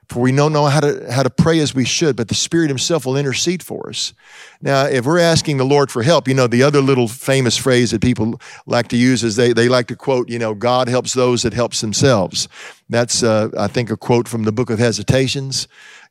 For 0.09 0.21
we 0.21 0.33
don't 0.33 0.53
know 0.53 0.67
how 0.67 0.81
to, 0.81 1.11
how 1.11 1.23
to 1.23 1.31
pray 1.31 1.59
as 1.61 1.75
we 1.75 1.85
should, 1.87 2.17
but 2.17 2.29
the 2.29 2.35
Spirit 2.35 2.69
Himself 2.69 3.07
will 3.07 3.17
intercede 3.17 3.63
for 3.63 3.89
us. 3.89 4.13
Now, 4.61 4.85
if 4.85 5.07
we're 5.07 5.19
asking 5.19 5.57
the 5.57 5.65
Lord 5.65 5.91
for 5.91 6.03
help, 6.03 6.29
you 6.29 6.35
know, 6.35 6.47
the 6.47 6.63
other 6.63 6.83
little 6.83 7.09
famous 7.09 7.57
phrase 7.57 7.93
that 7.93 8.03
people 8.03 8.39
like 8.67 8.89
to 8.89 8.97
use 8.97 9.25
is 9.25 9.37
they, 9.37 9.53
they 9.53 9.69
like 9.69 9.87
to 9.87 9.97
quote, 9.97 10.29
you 10.29 10.39
know, 10.39 10.55
God 10.55 10.89
helps 10.89 11.15
those 11.15 11.43
that 11.43 11.55
helps 11.55 11.81
themselves. 11.81 12.49
That's, 12.91 13.23
uh, 13.23 13.49
I 13.59 13.69
think, 13.69 13.91
a 13.91 13.97
quote 13.97 14.29
from 14.29 14.43
the 14.43 14.53
book 14.53 14.69
of 14.69 14.79
Hesitations. 14.79 15.67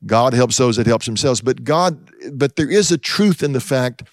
God 0.06 0.34
helps 0.34 0.58
those 0.58 0.78
that 0.78 0.88
helps 0.88 1.06
themselves. 1.06 1.42
But 1.42 1.64
God, 1.64 2.10
but 2.32 2.56
there 2.56 2.72
is 2.72 2.92
a 2.92 2.98
truth 2.98 3.44
in 3.44 3.52
the 3.52 3.60
fact 3.60 4.04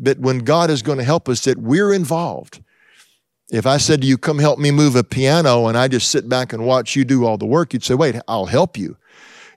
that 0.00 0.18
when 0.18 0.38
God 0.40 0.70
is 0.70 0.82
going 0.82 0.98
to 0.98 1.04
help 1.04 1.28
us, 1.28 1.44
that 1.44 1.58
we're 1.58 1.92
involved. 1.92 2.60
If 3.50 3.66
I 3.66 3.78
said 3.78 4.02
to 4.02 4.06
you, 4.06 4.18
come 4.18 4.38
help 4.38 4.58
me 4.58 4.70
move 4.70 4.94
a 4.94 5.02
piano, 5.02 5.68
and 5.68 5.78
I 5.78 5.88
just 5.88 6.10
sit 6.10 6.28
back 6.28 6.52
and 6.52 6.66
watch 6.66 6.96
you 6.96 7.04
do 7.04 7.24
all 7.24 7.38
the 7.38 7.46
work, 7.46 7.72
you'd 7.72 7.84
say, 7.84 7.94
wait, 7.94 8.16
I'll 8.28 8.46
help 8.46 8.76
you. 8.76 8.96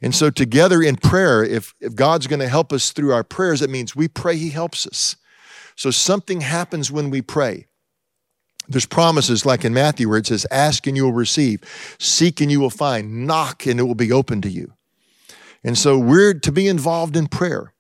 And 0.01 0.15
so, 0.15 0.31
together 0.31 0.81
in 0.81 0.96
prayer, 0.96 1.43
if, 1.43 1.75
if 1.79 1.93
God's 1.93 2.25
going 2.25 2.39
to 2.39 2.48
help 2.48 2.74
us 2.74 2.91
through 2.91 3.13
our 3.13 3.24
prayers, 3.24 3.60
that 3.60 3.70
means 3.70 3.96
we 3.96 4.08
pray, 4.08 4.36
He 4.36 4.50
helps 4.50 4.88
us. 4.88 5.15
So, 5.75 5.91
something 5.91 6.41
happens 6.41 6.91
when 6.91 7.12
we 7.12 7.22
pray. 7.22 7.67
There's 8.67 8.86
promises 8.86 9.46
like 9.46 9.63
in 9.63 9.74
Matthew 9.74 10.10
where 10.10 10.17
it 10.17 10.27
says, 10.27 10.48
Ask 10.50 10.88
and 10.88 10.98
you 10.98 11.03
will 11.03 11.13
receive, 11.13 11.62
seek 12.00 12.41
and 12.41 12.51
you 12.51 12.60
will 12.60 12.72
find, 12.72 13.27
knock 13.27 13.67
and 13.67 13.79
it 13.79 13.84
will 13.84 13.96
be 13.96 14.12
open 14.12 14.41
to 14.41 14.50
you. 14.50 14.74
And 15.63 15.77
so, 15.77 16.00
we're 16.00 16.34
to 16.34 16.51
be 16.51 16.67
involved 16.67 17.15
in 17.15 17.27
prayer. 17.27 17.74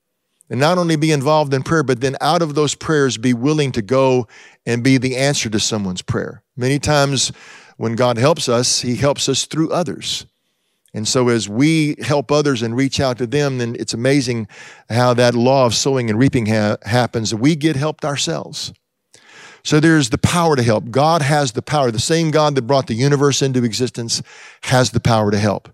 And 0.47 0.59
not 0.59 0.77
only 0.77 0.97
be 0.97 1.13
involved 1.13 1.53
in 1.53 1.63
prayer, 1.63 1.81
but 1.81 2.01
then 2.01 2.17
out 2.19 2.41
of 2.41 2.55
those 2.55 2.75
prayers, 2.75 3.17
be 3.17 3.33
willing 3.33 3.71
to 3.71 3.81
go 3.81 4.27
and 4.65 4.83
be 4.83 4.97
the 4.97 5.15
answer 5.15 5.49
to 5.49 5.59
someone's 5.61 6.01
prayer. 6.01 6.43
Many 6.57 6.77
times, 6.77 7.31
when 7.77 7.95
God 7.95 8.17
helps 8.17 8.49
us, 8.49 8.81
He 8.81 8.97
helps 8.97 9.27
us 9.29 9.45
through 9.45 9.71
others. 9.71 10.25
And 10.93 11.07
so, 11.07 11.29
as 11.29 11.47
we 11.47 11.95
help 12.01 12.31
others 12.31 12.61
and 12.61 12.75
reach 12.75 12.99
out 12.99 13.17
to 13.19 13.27
them, 13.27 13.59
then 13.59 13.75
it's 13.79 13.93
amazing 13.93 14.47
how 14.89 15.13
that 15.13 15.33
law 15.33 15.65
of 15.65 15.73
sowing 15.73 16.09
and 16.09 16.19
reaping 16.19 16.47
ha- 16.47 16.77
happens. 16.83 17.33
We 17.33 17.55
get 17.55 17.77
helped 17.77 18.03
ourselves. 18.03 18.73
So, 19.63 19.79
there's 19.79 20.09
the 20.09 20.17
power 20.17 20.57
to 20.57 20.63
help. 20.63 20.91
God 20.91 21.21
has 21.21 21.53
the 21.53 21.61
power. 21.61 21.91
The 21.91 21.99
same 21.99 22.29
God 22.29 22.55
that 22.55 22.63
brought 22.63 22.87
the 22.87 22.93
universe 22.93 23.41
into 23.41 23.63
existence 23.63 24.21
has 24.63 24.91
the 24.91 24.99
power 24.99 25.31
to 25.31 25.39
help. 25.39 25.69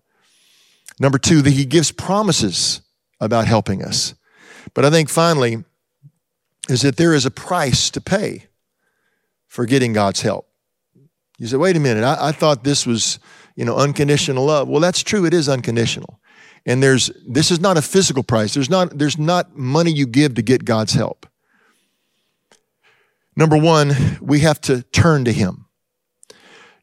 Number 1.00 1.18
two, 1.18 1.42
that 1.42 1.52
He 1.52 1.66
gives 1.66 1.92
promises 1.92 2.82
about 3.20 3.48
helping 3.48 3.84
us. 3.84 4.14
But 4.76 4.86
I 4.86 4.92
think 4.92 5.10
finally, 5.10 5.64
is 6.70 6.82
that 6.82 6.98
there 6.98 7.14
is 7.14 7.26
a 7.26 7.32
price 7.32 7.90
to 7.92 8.02
pay 8.02 8.48
for 9.48 9.66
getting 9.66 9.94
God's 9.94 10.22
help. 10.22 10.48
You 11.40 11.48
say, 11.48 11.58
wait 11.58 11.76
a 11.76 11.80
minute, 11.80 12.04
I, 12.04 12.30
I 12.30 12.32
thought 12.32 12.64
this 12.64 12.86
was 12.86 13.20
you 13.58 13.66
know, 13.66 13.76
unconditional 13.76 14.46
love. 14.46 14.70
Well, 14.70 14.80
that's 14.80 15.04
true. 15.04 15.26
It 15.26 15.34
is 15.34 15.50
unconditional. 15.50 16.22
And 16.66 16.82
there's 16.82 17.10
this 17.28 17.50
is 17.50 17.60
not 17.60 17.76
a 17.76 17.82
physical 17.82 18.24
price. 18.24 18.54
There's 18.54 18.70
not 18.70 18.98
there's 18.98 19.18
not 19.18 19.58
money 19.58 19.92
you 19.92 20.06
give 20.06 20.36
to 20.36 20.42
get 20.42 20.64
God's 20.64 20.94
help. 20.94 21.26
Number 23.36 23.58
1, 23.58 24.18
we 24.22 24.40
have 24.40 24.60
to 24.62 24.82
turn 24.84 25.26
to 25.26 25.34
him. 25.34 25.66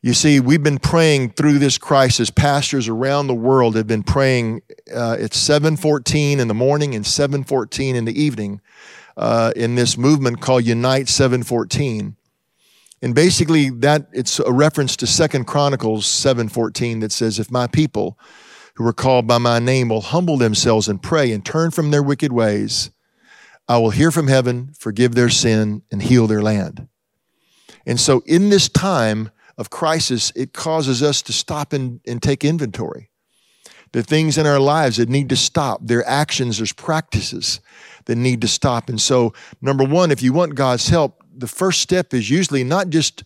You 0.02 0.14
see, 0.14 0.38
we've 0.38 0.62
been 0.62 0.78
praying 0.78 1.30
through 1.30 1.58
this 1.58 1.78
crisis. 1.78 2.30
Pastors 2.30 2.88
around 2.88 3.26
the 3.26 3.34
world 3.34 3.74
have 3.74 3.87
been 3.87 4.02
praying. 4.02 4.62
Uh, 4.92 5.16
it's 5.18 5.38
7:14 5.38 6.38
in 6.40 6.48
the 6.48 6.54
morning 6.54 6.94
and 6.94 7.04
7:14 7.04 7.94
in 7.94 8.04
the 8.04 8.20
evening 8.20 8.60
uh, 9.16 9.52
in 9.54 9.76
this 9.76 9.96
movement 9.96 10.40
called 10.40 10.64
Unite 10.66 11.08
714. 11.08 12.16
And 13.05 13.14
basically 13.14 13.69
that 13.69 14.09
it's 14.14 14.38
a 14.38 14.51
reference 14.51 14.97
to 14.97 15.07
Second 15.07 15.45
Chronicles 15.45 16.07
7:14 16.07 17.01
that 17.01 17.12
says 17.12 17.38
if 17.38 17.51
my 17.51 17.67
people 17.67 18.19
who 18.77 18.87
are 18.87 18.95
called 18.95 19.27
by 19.27 19.37
my 19.37 19.59
name 19.59 19.90
will 19.90 20.01
humble 20.01 20.38
themselves 20.38 20.88
and 20.88 21.03
pray 21.03 21.31
and 21.31 21.45
turn 21.45 21.71
from 21.71 21.90
their 21.90 22.03
wicked 22.03 22.33
ways, 22.33 22.88
I 23.69 23.77
will 23.77 23.90
hear 23.90 24.11
from 24.11 24.29
heaven, 24.29 24.73
forgive 24.79 25.14
their 25.14 25.29
sin 25.29 25.83
and 25.93 26.03
heal 26.03 26.27
their 26.27 26.40
land. 26.40 26.88
And 27.85 28.01
so 28.01 28.23
in 28.25 28.49
this 28.49 28.71
time 28.71 29.31
of 29.59 29.69
crisis, 29.69 30.33
it 30.35 30.55
causes 30.55 31.03
us 31.03 31.21
to 31.23 31.33
stop 31.35 31.75
and, 31.75 32.01
and 32.07 32.23
take 32.23 32.43
inventory. 32.43 33.11
The 33.93 34.03
things 34.03 34.38
in 34.38 34.47
our 34.47 34.59
lives 34.59 34.97
that 34.97 35.11
need 35.11 35.29
to 35.29 35.37
stop, 35.37 35.81
their 35.87 36.09
actions, 36.09 36.57
there's 36.57 36.73
practices 36.73 37.61
that 38.07 38.17
need 38.17 38.40
to 38.40 38.49
stop. 38.49 38.88
And 38.88 38.99
so, 38.99 39.35
number 39.61 39.85
one, 39.85 40.11
if 40.11 40.23
you 40.23 40.33
want 40.33 40.55
God's 40.55 40.88
help, 40.88 41.23
the 41.37 41.47
first 41.47 41.81
step 41.81 42.14
is 42.14 42.31
usually 42.31 42.64
not 42.64 42.90
just 42.90 43.25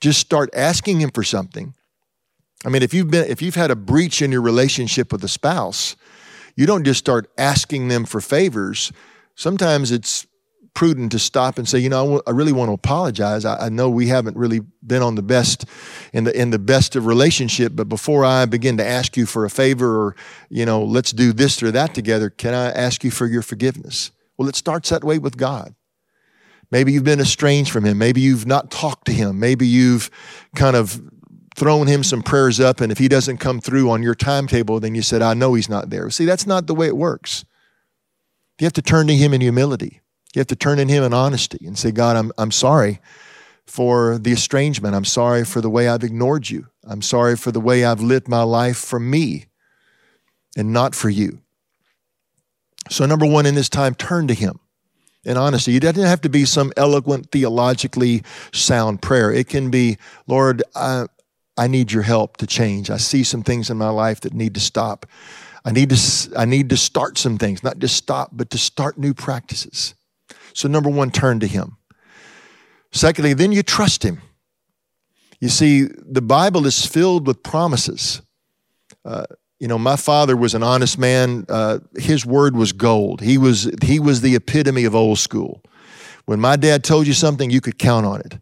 just 0.00 0.20
start 0.20 0.50
asking 0.54 1.00
him 1.00 1.10
for 1.10 1.22
something. 1.22 1.74
I 2.64 2.68
mean, 2.70 2.82
if 2.82 2.92
you've 2.92 3.10
been 3.10 3.30
if 3.30 3.42
you've 3.42 3.54
had 3.54 3.70
a 3.70 3.76
breach 3.76 4.22
in 4.22 4.32
your 4.32 4.42
relationship 4.42 5.12
with 5.12 5.22
a 5.24 5.28
spouse, 5.28 5.96
you 6.56 6.66
don't 6.66 6.84
just 6.84 6.98
start 6.98 7.30
asking 7.38 7.88
them 7.88 8.04
for 8.04 8.20
favors. 8.20 8.92
Sometimes 9.34 9.92
it's 9.92 10.26
prudent 10.74 11.10
to 11.10 11.18
stop 11.18 11.58
and 11.58 11.68
say, 11.68 11.78
you 11.78 11.88
know, 11.88 12.22
I 12.26 12.30
really 12.30 12.52
want 12.52 12.68
to 12.68 12.72
apologize. 12.72 13.44
I, 13.44 13.66
I, 13.66 13.68
know 13.68 13.90
we 13.90 14.06
haven't 14.06 14.36
really 14.36 14.60
been 14.86 15.02
on 15.02 15.16
the 15.16 15.22
best 15.22 15.64
in 16.12 16.22
the 16.22 16.40
in 16.40 16.50
the 16.50 16.58
best 16.58 16.94
of 16.94 17.06
relationship, 17.06 17.72
but 17.74 17.88
before 17.88 18.24
I 18.24 18.44
begin 18.44 18.76
to 18.76 18.86
ask 18.86 19.16
you 19.16 19.26
for 19.26 19.44
a 19.44 19.50
favor 19.50 20.06
or, 20.06 20.16
you 20.50 20.64
know, 20.64 20.84
let's 20.84 21.10
do 21.10 21.32
this 21.32 21.60
or 21.64 21.72
that 21.72 21.94
together, 21.94 22.30
can 22.30 22.54
I 22.54 22.70
ask 22.70 23.02
you 23.02 23.10
for 23.10 23.26
your 23.26 23.42
forgiveness? 23.42 24.12
Well, 24.36 24.48
it 24.48 24.54
starts 24.54 24.90
that 24.90 25.02
way 25.02 25.18
with 25.18 25.36
God. 25.36 25.74
Maybe 26.70 26.92
you've 26.92 27.04
been 27.04 27.20
estranged 27.20 27.70
from 27.70 27.84
him. 27.84 27.98
Maybe 27.98 28.20
you've 28.20 28.46
not 28.46 28.70
talked 28.70 29.06
to 29.06 29.12
him. 29.12 29.38
Maybe 29.40 29.66
you've 29.66 30.10
kind 30.54 30.76
of 30.76 31.00
thrown 31.56 31.86
him 31.86 32.04
some 32.04 32.22
prayers 32.22 32.60
up, 32.60 32.80
and 32.80 32.92
if 32.92 32.98
he 32.98 33.08
doesn't 33.08 33.38
come 33.38 33.60
through 33.60 33.90
on 33.90 34.02
your 34.02 34.14
timetable, 34.14 34.78
then 34.78 34.94
you 34.94 35.02
said, 35.02 35.22
I 35.22 35.34
know 35.34 35.54
he's 35.54 35.68
not 35.68 35.90
there. 35.90 36.08
See, 36.10 36.24
that's 36.24 36.46
not 36.46 36.66
the 36.66 36.74
way 36.74 36.86
it 36.86 36.96
works. 36.96 37.44
You 38.60 38.64
have 38.64 38.72
to 38.74 38.82
turn 38.82 39.06
to 39.08 39.14
him 39.14 39.34
in 39.34 39.40
humility. 39.40 40.00
You 40.34 40.40
have 40.40 40.46
to 40.48 40.56
turn 40.56 40.78
to 40.78 40.84
him 40.84 41.02
in 41.02 41.12
honesty 41.12 41.66
and 41.66 41.76
say, 41.78 41.90
God, 41.90 42.16
I'm, 42.16 42.32
I'm 42.38 42.50
sorry 42.50 43.00
for 43.66 44.18
the 44.18 44.32
estrangement. 44.32 44.94
I'm 44.94 45.04
sorry 45.04 45.44
for 45.44 45.60
the 45.60 45.70
way 45.70 45.88
I've 45.88 46.04
ignored 46.04 46.48
you. 46.48 46.66
I'm 46.84 47.02
sorry 47.02 47.36
for 47.36 47.50
the 47.50 47.60
way 47.60 47.84
I've 47.84 48.00
lived 48.00 48.28
my 48.28 48.42
life 48.42 48.76
for 48.76 49.00
me 49.00 49.46
and 50.56 50.72
not 50.72 50.94
for 50.94 51.08
you. 51.08 51.40
So, 52.90 53.04
number 53.04 53.26
one, 53.26 53.46
in 53.46 53.54
this 53.54 53.68
time, 53.68 53.94
turn 53.94 54.28
to 54.28 54.34
him 54.34 54.60
in 55.28 55.36
honesty. 55.36 55.76
It 55.76 55.80
doesn't 55.80 56.02
have 56.02 56.22
to 56.22 56.30
be 56.30 56.46
some 56.46 56.72
eloquent, 56.76 57.30
theologically 57.30 58.22
sound 58.52 59.02
prayer. 59.02 59.30
It 59.30 59.48
can 59.48 59.70
be, 59.70 59.98
Lord, 60.26 60.62
I, 60.74 61.06
I 61.58 61.66
need 61.66 61.92
your 61.92 62.02
help 62.02 62.38
to 62.38 62.46
change. 62.46 62.90
I 62.90 62.96
see 62.96 63.22
some 63.22 63.42
things 63.42 63.68
in 63.68 63.76
my 63.76 63.90
life 63.90 64.22
that 64.22 64.32
need 64.32 64.54
to 64.54 64.60
stop. 64.60 65.04
I 65.64 65.70
need 65.70 65.90
to, 65.90 66.32
I 66.36 66.46
need 66.46 66.70
to 66.70 66.78
start 66.78 67.18
some 67.18 67.36
things, 67.36 67.62
not 67.62 67.78
just 67.78 67.94
stop, 67.94 68.30
but 68.32 68.48
to 68.50 68.58
start 68.58 68.96
new 68.96 69.12
practices. 69.12 69.94
So, 70.54 70.66
number 70.66 70.88
one, 70.88 71.10
turn 71.10 71.40
to 71.40 71.46
Him. 71.46 71.76
Secondly, 72.90 73.34
then 73.34 73.52
you 73.52 73.62
trust 73.62 74.02
Him. 74.02 74.22
You 75.40 75.50
see, 75.50 75.82
the 75.82 76.22
Bible 76.22 76.66
is 76.66 76.86
filled 76.86 77.26
with 77.26 77.42
promises. 77.42 78.22
Uh, 79.04 79.26
you 79.58 79.66
know, 79.66 79.78
my 79.78 79.96
father 79.96 80.36
was 80.36 80.54
an 80.54 80.62
honest 80.62 80.98
man. 80.98 81.44
Uh, 81.48 81.80
his 81.96 82.24
word 82.24 82.56
was 82.56 82.72
gold. 82.72 83.20
He 83.20 83.38
was 83.38 83.70
he 83.82 83.98
was 83.98 84.20
the 84.20 84.34
epitome 84.34 84.84
of 84.84 84.94
old 84.94 85.18
school. 85.18 85.62
When 86.26 86.40
my 86.40 86.56
dad 86.56 86.84
told 86.84 87.06
you 87.06 87.12
something, 87.12 87.50
you 87.50 87.60
could 87.60 87.78
count 87.78 88.06
on 88.06 88.20
it. 88.20 88.38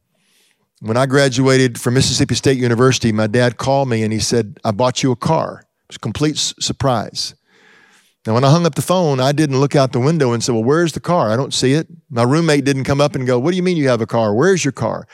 When 0.81 0.97
I 0.97 1.07
graduated 1.07 1.81
from 1.81 1.95
Mississippi 1.95 2.35
State 2.35 2.59
University, 2.59 3.13
my 3.13 3.27
dad 3.27 3.57
called 3.57 3.89
me 3.89 4.03
and 4.03 4.13
he 4.13 4.21
said, 4.21 4.61
"I 4.65 4.73
bought 4.73 5.03
you 5.03 5.11
a 5.11 5.17
car." 5.17 5.61
It 5.61 5.89
was 5.89 5.97
a 5.97 6.01
complete 6.01 6.37
surprise. 6.37 7.35
Now, 8.27 8.35
when 8.35 8.43
I 8.43 8.51
hung 8.51 8.67
up 8.67 8.75
the 8.75 8.83
phone, 8.83 9.21
I 9.21 9.31
didn't 9.31 9.61
look 9.61 9.77
out 9.77 9.93
the 9.93 10.01
window 10.01 10.33
and 10.33 10.43
say, 10.43 10.53
Well, 10.53 10.65
where's 10.65 10.93
the 10.93 11.01
car? 11.01 11.31
I 11.31 11.37
don't 11.37 11.55
see 11.55 11.75
it. 11.75 11.87
My 12.11 12.25
roommate 12.25 12.65
didn't 12.65 12.83
come 12.83 13.01
up 13.01 13.15
and 13.15 13.25
go, 13.25 13.39
What 13.39 13.53
do 13.53 13.57
you 13.57 13.63
mean 13.63 13.77
you 13.77 13.89
have 13.89 14.01
a 14.01 14.07
car? 14.07 14.35
Where's 14.35 14.65
your 14.65 14.73
car? 14.73 15.07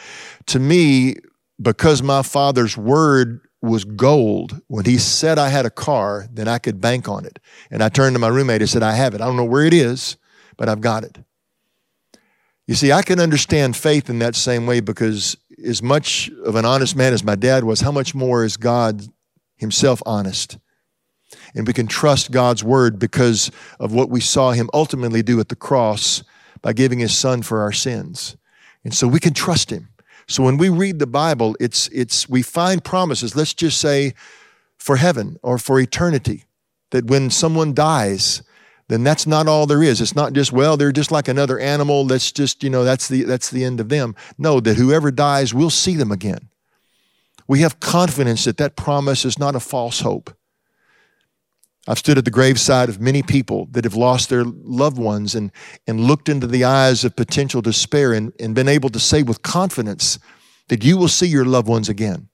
To 0.47 0.59
me, 0.59 1.17
because 1.61 2.03
my 2.03 2.23
father's 2.23 2.77
word 2.77 3.41
was 3.63 3.85
gold, 3.85 4.61
when 4.67 4.85
he 4.85 4.99
said 4.99 5.39
I 5.39 5.49
had 5.49 5.65
a 5.65 5.71
car, 5.71 6.27
then 6.33 6.49
I 6.49 6.59
could 6.59 6.81
bank 6.81 7.09
on 7.09 7.25
it. 7.25 7.39
And 7.71 7.83
I 7.83 7.89
turned 7.89 8.15
to 8.17 8.21
my 8.21 8.29
roommate 8.29 8.61
and 8.61 8.69
said, 8.69 8.83
I 8.83 8.95
have 8.95 9.15
it. 9.15 9.21
I 9.21 9.27
don't 9.27 9.37
know 9.37 9.45
where 9.45 9.65
it 9.65 9.73
is, 9.73 10.17
but 10.57 10.69
I've 10.69 10.81
got 10.81 11.05
it. 11.05 11.19
You 12.67 12.75
see, 12.75 12.93
I 12.93 13.03
can 13.03 13.21
understand 13.21 13.77
faith 13.77 14.11
in 14.11 14.19
that 14.21 14.35
same 14.35 14.67
way 14.67 14.81
because, 14.81 15.37
as 15.65 15.83
much 15.83 16.31
of 16.45 16.57
an 16.57 16.65
honest 16.65 16.97
man 16.97 17.13
as 17.13 17.25
my 17.25 17.35
dad 17.35 17.65
was, 17.65 17.81
how 17.81 17.93
much 17.93 18.15
more 18.15 18.45
is 18.45 18.57
God 18.57 19.03
Himself 19.57 20.03
honest? 20.07 20.59
And 21.55 21.67
we 21.67 21.73
can 21.73 21.87
trust 21.87 22.31
God's 22.31 22.65
word 22.65 22.99
because 22.99 23.51
of 23.79 23.93
what 23.93 24.11
we 24.11 24.21
saw 24.21 24.53
Him 24.53 24.71
ultimately 24.73 25.23
do 25.23 25.39
at 25.39 25.49
the 25.49 25.57
cross 25.57 26.23
by 26.63 26.73
giving 26.73 26.99
His 26.99 27.17
Son 27.17 27.43
for 27.43 27.61
our 27.61 27.73
sins. 27.73 28.37
And 28.85 28.95
so 28.95 29.07
we 29.07 29.21
can 29.21 29.35
trust 29.35 29.71
Him. 29.71 29.89
So 30.33 30.43
when 30.43 30.57
we 30.57 30.71
read 30.71 30.99
the 30.99 31.07
Bible, 31.07 31.55
it's, 31.61 31.89
it's, 31.89 32.27
we 32.27 32.41
find 32.41 32.83
promises, 32.83 33.37
let's 33.37 33.53
just 33.53 33.79
say 33.79 34.15
for 34.79 34.97
heaven 34.97 35.37
or 35.43 35.59
for 35.59 35.79
eternity, 35.79 36.47
that 36.91 37.05
when 37.05 37.29
someone 37.29 37.75
dies, 37.75 38.43
then 38.89 39.05
that's 39.05 39.27
not 39.27 39.47
all 39.47 39.67
there 39.67 39.83
is. 39.83 40.01
It's 40.01 40.17
not 40.17 40.33
just, 40.33 40.51
well, 40.51 40.79
they're 40.79 40.91
just 40.91 41.13
like 41.13 41.29
another 41.29 41.59
animal. 41.59 42.07
Let's 42.07 42.33
just, 42.33 42.65
you 42.65 42.71
know, 42.71 42.83
that's 42.83 43.09
the, 43.09 43.25
that's 43.25 43.51
the 43.51 43.63
end 43.63 43.79
of 43.79 43.91
them. 43.91 44.17
No, 44.39 44.59
that 44.61 44.79
whoever 44.79 45.11
dies, 45.11 45.53
we'll 45.53 45.69
see 45.69 45.97
them 45.97 46.11
again. 46.11 46.49
We 47.47 47.61
have 47.61 47.81
confidence 47.81 48.45
that 48.45 48.57
that 48.57 48.75
promise 48.75 49.27
is 49.27 49.39
not 49.39 49.55
a 49.55 49.61
false 49.61 50.01
hope. 50.01 50.35
I've 51.89 51.99
stood 51.99 52.17
at 52.17 52.25
the 52.25 52.31
graveside 52.31 52.89
of 52.89 53.01
many 53.01 53.23
people 53.23 53.67
that 53.73 53.85
have 53.85 53.97
lost 53.97 54.29
their 54.29 54.45
loved 54.45 54.99
ones 54.99 55.35
and, 55.35 55.51
and 55.87 56.01
looked 56.01 56.29
into 56.29 56.47
the 56.47 56.65
eyes 56.65 57.05
of 57.05 57.17
potential 57.17 57.61
despair 57.61 58.13
and, 58.13 58.33
and 58.39 58.55
been 58.55 58.69
able 58.69 58.89
to 58.91 59.01
say 59.01 59.25
with 59.25 59.43
confidence 59.43 60.19
that 60.69 60.85
you 60.85 60.97
will 60.97 61.09
see 61.09 61.27
your 61.27 61.45
loved 61.45 61.67
ones 61.67 61.89
again. 61.89 62.29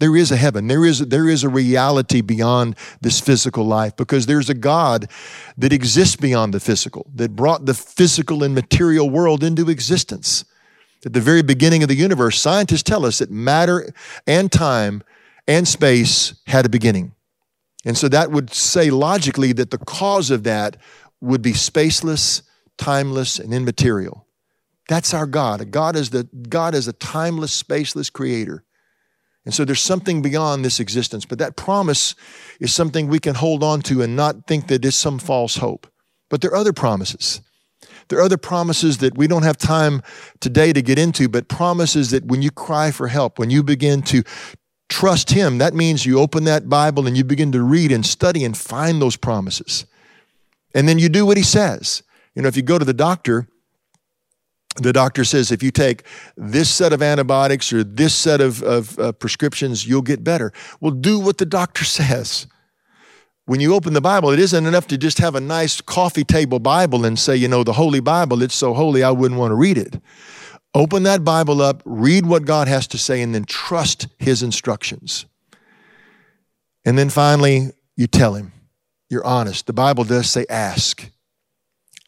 There 0.00 0.16
is 0.16 0.30
a 0.30 0.36
heaven. 0.36 0.66
There 0.66 0.84
is, 0.84 0.98
there 0.98 1.28
is 1.28 1.44
a 1.44 1.48
reality 1.48 2.20
beyond 2.20 2.76
this 3.00 3.20
physical 3.20 3.64
life 3.64 3.96
because 3.96 4.26
there's 4.26 4.50
a 4.50 4.54
God 4.54 5.08
that 5.56 5.72
exists 5.72 6.16
beyond 6.16 6.52
the 6.52 6.60
physical, 6.60 7.10
that 7.14 7.36
brought 7.36 7.64
the 7.64 7.74
physical 7.74 8.42
and 8.42 8.54
material 8.54 9.08
world 9.08 9.42
into 9.42 9.70
existence. 9.70 10.44
At 11.06 11.12
the 11.12 11.20
very 11.20 11.42
beginning 11.42 11.82
of 11.82 11.88
the 11.88 11.94
universe, 11.94 12.40
scientists 12.40 12.82
tell 12.82 13.06
us 13.06 13.18
that 13.18 13.30
matter 13.30 13.92
and 14.26 14.50
time 14.50 15.02
and 15.46 15.66
space 15.66 16.34
had 16.48 16.66
a 16.66 16.70
beginning. 16.70 17.14
And 17.84 17.96
so 17.98 18.08
that 18.08 18.30
would 18.30 18.52
say 18.52 18.90
logically 18.90 19.52
that 19.52 19.70
the 19.70 19.78
cause 19.78 20.30
of 20.30 20.44
that 20.44 20.76
would 21.20 21.42
be 21.42 21.52
spaceless, 21.52 22.42
timeless, 22.78 23.38
and 23.38 23.52
immaterial. 23.52 24.26
That's 24.88 25.14
our 25.14 25.26
God. 25.26 25.70
God 25.70 25.96
is, 25.96 26.10
the, 26.10 26.24
God 26.48 26.74
is 26.74 26.88
a 26.88 26.92
timeless, 26.92 27.62
spaceless 27.62 28.12
creator. 28.12 28.64
And 29.44 29.52
so 29.52 29.64
there's 29.64 29.80
something 29.80 30.22
beyond 30.22 30.64
this 30.64 30.80
existence, 30.80 31.26
but 31.26 31.38
that 31.38 31.56
promise 31.56 32.14
is 32.60 32.72
something 32.72 33.08
we 33.08 33.18
can 33.18 33.34
hold 33.34 33.62
on 33.62 33.82
to 33.82 34.02
and 34.02 34.16
not 34.16 34.46
think 34.46 34.68
that 34.68 34.84
it's 34.84 34.96
some 34.96 35.18
false 35.18 35.56
hope. 35.56 35.86
But 36.30 36.40
there 36.40 36.50
are 36.50 36.56
other 36.56 36.72
promises. 36.72 37.42
There 38.08 38.18
are 38.18 38.22
other 38.22 38.38
promises 38.38 38.98
that 38.98 39.16
we 39.16 39.26
don't 39.26 39.42
have 39.42 39.56
time 39.56 40.02
today 40.40 40.72
to 40.72 40.82
get 40.82 40.98
into, 40.98 41.28
but 41.28 41.48
promises 41.48 42.10
that 42.10 42.24
when 42.24 42.42
you 42.42 42.50
cry 42.50 42.90
for 42.90 43.08
help, 43.08 43.38
when 43.38 43.50
you 43.50 43.62
begin 43.62 44.02
to 44.02 44.22
trust 44.88 45.30
Him, 45.30 45.58
that 45.58 45.74
means 45.74 46.06
you 46.06 46.18
open 46.18 46.44
that 46.44 46.68
Bible 46.68 47.06
and 47.06 47.16
you 47.16 47.24
begin 47.24 47.52
to 47.52 47.62
read 47.62 47.92
and 47.92 48.04
study 48.04 48.44
and 48.44 48.56
find 48.56 49.00
those 49.00 49.16
promises. 49.16 49.86
And 50.74 50.88
then 50.88 50.98
you 50.98 51.08
do 51.08 51.26
what 51.26 51.36
He 51.36 51.42
says. 51.42 52.02
You 52.34 52.42
know, 52.42 52.48
if 52.48 52.56
you 52.56 52.62
go 52.62 52.78
to 52.78 52.84
the 52.84 52.94
doctor, 52.94 53.48
the 54.76 54.92
doctor 54.92 55.24
says 55.24 55.52
if 55.52 55.62
you 55.62 55.70
take 55.70 56.04
this 56.36 56.68
set 56.68 56.92
of 56.92 57.00
antibiotics 57.00 57.72
or 57.72 57.84
this 57.84 58.14
set 58.14 58.40
of, 58.40 58.62
of 58.62 58.98
uh, 58.98 59.12
prescriptions, 59.12 59.86
you'll 59.86 60.02
get 60.02 60.24
better. 60.24 60.52
Well, 60.80 60.90
do 60.90 61.20
what 61.20 61.38
the 61.38 61.46
doctor 61.46 61.84
says. 61.84 62.46
When 63.46 63.60
you 63.60 63.74
open 63.74 63.92
the 63.92 64.00
Bible, 64.00 64.30
it 64.30 64.38
isn't 64.38 64.64
enough 64.64 64.86
to 64.86 64.96
just 64.96 65.18
have 65.18 65.34
a 65.34 65.40
nice 65.40 65.80
coffee 65.82 66.24
table 66.24 66.58
Bible 66.58 67.04
and 67.04 67.18
say, 67.18 67.36
you 67.36 67.46
know, 67.46 67.62
the 67.62 67.74
Holy 67.74 68.00
Bible, 68.00 68.42
it's 68.42 68.54
so 68.54 68.72
holy 68.72 69.02
I 69.02 69.10
wouldn't 69.10 69.38
want 69.38 69.50
to 69.50 69.54
read 69.54 69.76
it. 69.76 70.00
Open 70.74 71.04
that 71.04 71.22
Bible 71.22 71.62
up, 71.62 71.82
read 71.84 72.26
what 72.26 72.44
God 72.44 72.66
has 72.66 72.86
to 72.88 72.98
say, 72.98 73.22
and 73.22 73.34
then 73.34 73.44
trust 73.44 74.08
His 74.18 74.42
instructions. 74.42 75.26
And 76.84 76.98
then 76.98 77.10
finally, 77.10 77.70
you 77.96 78.06
tell 78.06 78.34
Him. 78.34 78.52
You're 79.08 79.24
honest. 79.24 79.66
The 79.66 79.72
Bible 79.72 80.04
does 80.04 80.28
say 80.28 80.46
ask. 80.50 81.10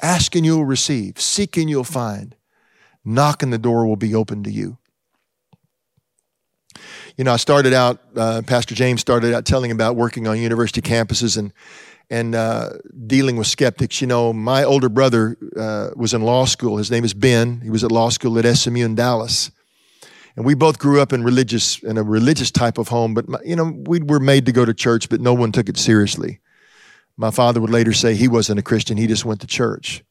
Ask 0.03 0.35
and 0.35 0.45
you'll 0.45 0.65
receive. 0.65 1.21
Seek 1.21 1.57
and 1.57 1.71
you'll 1.71 1.85
find. 1.85 2.35
Knock 3.05 3.43
and 3.43 3.53
the 3.53 3.59
door 3.59 3.87
will 3.87 3.97
be 3.97 4.15
open 4.15 4.43
to 4.43 4.51
you. 4.51 4.79
You 7.17 7.25
know, 7.25 7.33
I 7.33 7.37
started 7.37 7.73
out, 7.73 8.01
uh, 8.17 8.43
Pastor 8.45 8.75
James 8.75 9.01
started 9.01 9.33
out 9.33 9.47
telling 9.47 9.71
about 9.71 9.97
working 9.97 10.27
on 10.27 10.39
university 10.39 10.83
campuses 10.83 11.39
and 11.39 11.53
and 12.11 12.35
uh, 12.35 12.71
dealing 13.07 13.37
with 13.37 13.47
skeptics. 13.47 14.01
You 14.01 14.07
know, 14.07 14.33
my 14.33 14.65
older 14.65 14.89
brother 14.89 15.37
uh, 15.57 15.91
was 15.97 16.15
in 16.15 16.23
law 16.23 16.45
school. 16.45 16.77
His 16.77 16.91
name 16.91 17.05
is 17.05 17.15
Ben. 17.15 17.61
He 17.61 17.71
was 17.71 17.85
at 17.85 17.93
law 17.93 18.09
school 18.11 18.39
at 18.39 18.57
SMU 18.57 18.85
in 18.85 18.95
Dallas. 18.95 19.51
And 20.37 20.45
we 20.45 20.55
both 20.55 20.79
grew 20.79 21.01
up 21.01 21.13
in 21.13 21.25
religious 21.25 21.83
in 21.83 21.97
a 21.97 22.03
religious 22.03 22.51
type 22.51 22.77
of 22.77 22.89
home, 22.89 23.15
but 23.15 23.25
you 23.45 23.57
know 23.57 23.73
we 23.87 24.01
were 24.01 24.21
made 24.21 24.45
to 24.47 24.53
go 24.53 24.67
to 24.67 24.75
church, 24.75 25.09
but 25.09 25.21
no 25.21 25.33
one 25.33 25.51
took 25.51 25.69
it 25.69 25.79
seriously. 25.79 26.41
My 27.17 27.31
father 27.31 27.61
would 27.61 27.71
later 27.71 27.95
say 27.95 28.15
he 28.15 28.29
wasn't 28.29 28.59
a 28.59 28.63
Christian; 28.63 28.99
he 28.99 29.07
just 29.07 29.25
went 29.25 29.41
to 29.41 29.47
church. 29.47 30.05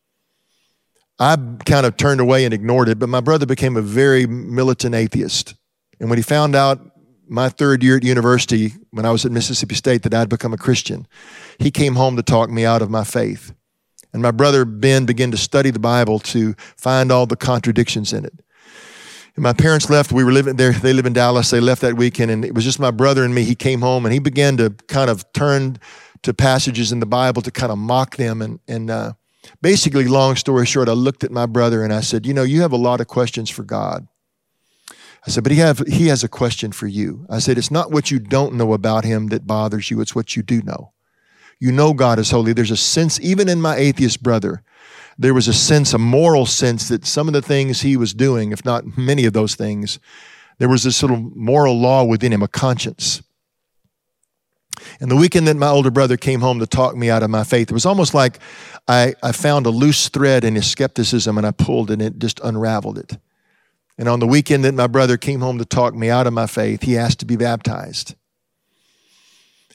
I 1.20 1.36
kind 1.66 1.86
of 1.86 1.96
turned 1.96 2.20
away 2.20 2.44
and 2.44 2.54
ignored 2.56 2.90
it, 2.90 2.98
but 2.98 3.08
my 3.08 3.22
brother 3.22 3.46
became 3.46 3.78
a 3.78 3.82
very 3.82 4.26
militant 4.26 4.96
atheist. 4.96 5.54
And 6.00 6.10
when 6.10 6.18
he 6.18 6.24
found 6.24 6.56
out 6.56 6.82
my 7.28 7.50
third 7.50 7.84
year 7.84 7.98
at 7.98 8.04
university, 8.04 8.74
when 8.92 9.06
I 9.06 9.12
was 9.12 9.26
at 9.26 9.32
Mississippi 9.32 9.76
State, 9.76 10.04
that 10.04 10.14
I'd 10.14 10.30
become 10.30 10.54
a 10.54 10.58
Christian, 10.58 11.08
he 11.60 11.72
came 11.72 11.96
home 11.96 12.16
to 12.16 12.24
talk 12.24 12.50
me 12.50 12.66
out 12.66 12.82
of 12.82 12.90
my 12.90 13.04
faith. 13.04 13.54
And 14.14 14.22
my 14.22 14.32
brother 14.32 14.64
Ben 14.64 15.06
began 15.06 15.32
to 15.32 15.38
study 15.38 15.72
the 15.72 15.80
Bible 15.80 16.20
to 16.20 16.54
find 16.78 17.12
all 17.12 17.26
the 17.26 17.36
contradictions 17.36 18.14
in 18.14 18.24
it. 18.26 18.34
And 19.36 19.44
my 19.44 19.52
parents 19.52 19.90
left. 19.90 20.14
We 20.14 20.24
were 20.24 20.32
living 20.32 20.56
there. 20.56 20.72
They 20.72 20.94
live 20.94 21.06
in 21.06 21.14
Dallas. 21.14 21.50
They 21.50 21.60
left 21.60 21.82
that 21.82 21.96
weekend, 21.96 22.32
and 22.32 22.46
it 22.46 22.56
was 22.56 22.64
just 22.64 22.80
my 22.80 22.92
brother 22.92 23.26
and 23.26 23.36
me. 23.36 23.44
He 23.44 23.56
came 23.56 23.82
home 23.82 24.06
and 24.06 24.14
he 24.14 24.20
began 24.20 24.56
to 24.58 24.70
kind 24.88 25.10
of 25.10 25.32
turn 25.34 25.78
to 26.24 26.34
passages 26.34 26.92
in 26.92 27.02
the 27.02 27.06
Bible 27.06 27.42
to 27.42 27.52
kind 27.52 27.72
of 27.72 27.78
mock 27.78 28.16
them. 28.16 28.42
And, 28.42 28.60
and 28.68 28.90
uh, 28.90 29.14
basically, 29.62 30.08
long 30.08 30.38
story 30.38 30.66
short, 30.66 30.88
I 30.88 30.94
looked 30.94 31.26
at 31.26 31.32
my 31.32 31.46
brother 31.46 31.84
and 31.84 31.92
I 31.92 32.00
said, 32.00 32.26
You 32.26 32.34
know, 32.34 32.44
you 32.44 32.62
have 32.62 32.72
a 32.72 32.78
lot 32.78 33.02
of 33.02 33.08
questions 33.08 33.50
for 33.50 33.64
God. 33.64 34.08
I 35.26 35.32
said, 35.32 35.44
but 35.44 35.52
he, 35.52 35.58
have, 35.58 35.80
he 35.80 36.08
has 36.08 36.24
a 36.24 36.28
question 36.28 36.72
for 36.72 36.88
you. 36.88 37.26
I 37.30 37.40
said, 37.40 37.58
it's 37.58 37.72
not 37.72 37.92
what 37.92 38.12
you 38.12 38.20
don't 38.20 38.54
know 38.54 38.74
about 38.74 39.06
him 39.06 39.28
that 39.28 39.48
bothers 39.48 39.90
you, 39.90 40.00
it's 40.00 40.14
what 40.14 40.36
you 40.36 40.44
do 40.44 40.62
know. 40.62 40.92
You 41.60 41.72
know 41.72 41.94
God 41.94 42.20
is 42.20 42.32
holy. 42.32 42.54
There's 42.54 42.72
a 42.72 42.78
sense, 42.78 43.20
even 43.22 43.50
in 43.50 43.62
my 43.62 43.76
atheist 43.76 44.22
brother, 44.22 44.62
there 45.18 45.34
was 45.34 45.48
a 45.48 45.54
sense, 45.54 45.94
a 45.94 45.98
moral 45.98 46.46
sense 46.46 46.90
that 46.90 47.06
some 47.06 47.28
of 47.28 47.34
the 47.34 47.42
things 47.42 47.82
he 47.82 47.98
was 47.98 48.14
doing, 48.14 48.52
if 48.52 48.66
not 48.66 48.98
many 48.98 49.26
of 49.26 49.34
those 49.34 49.56
things, 49.56 50.00
there 50.58 50.70
was 50.70 50.84
this 50.84 51.02
little 51.02 51.32
moral 51.34 51.80
law 51.80 52.04
within 52.04 52.34
him, 52.34 52.44
a 52.44 52.48
conscience. 52.48 53.24
And 55.00 55.10
the 55.10 55.16
weekend 55.16 55.48
that 55.48 55.56
my 55.56 55.70
older 55.70 55.90
brother 55.90 56.18
came 56.18 56.42
home 56.42 56.60
to 56.60 56.68
talk 56.68 56.96
me 56.96 57.10
out 57.10 57.24
of 57.24 57.30
my 57.30 57.44
faith, 57.44 57.72
it 57.72 57.74
was 57.74 57.86
almost 57.86 58.14
like 58.14 58.40
I, 58.88 59.16
I 59.24 59.32
found 59.32 59.66
a 59.66 59.70
loose 59.70 60.10
thread 60.10 60.44
in 60.44 60.56
his 60.56 60.70
skepticism 60.70 61.38
and 61.38 61.48
I 61.48 61.52
pulled 61.52 61.90
and 61.90 62.02
it 62.02 62.20
just 62.20 62.40
unraveled 62.42 62.98
it. 62.98 63.18
And 63.98 64.10
on 64.10 64.20
the 64.20 64.28
weekend 64.28 64.66
that 64.66 64.74
my 64.74 64.88
brother 64.88 65.18
came 65.18 65.40
home 65.40 65.58
to 65.58 65.66
talk 65.66 65.94
me 65.94 66.10
out 66.10 66.28
of 66.28 66.34
my 66.34 66.48
faith, 66.48 66.84
he 66.84 66.98
asked 66.98 67.20
to 67.20 67.26
be 67.26 67.38
baptized. 67.38 68.16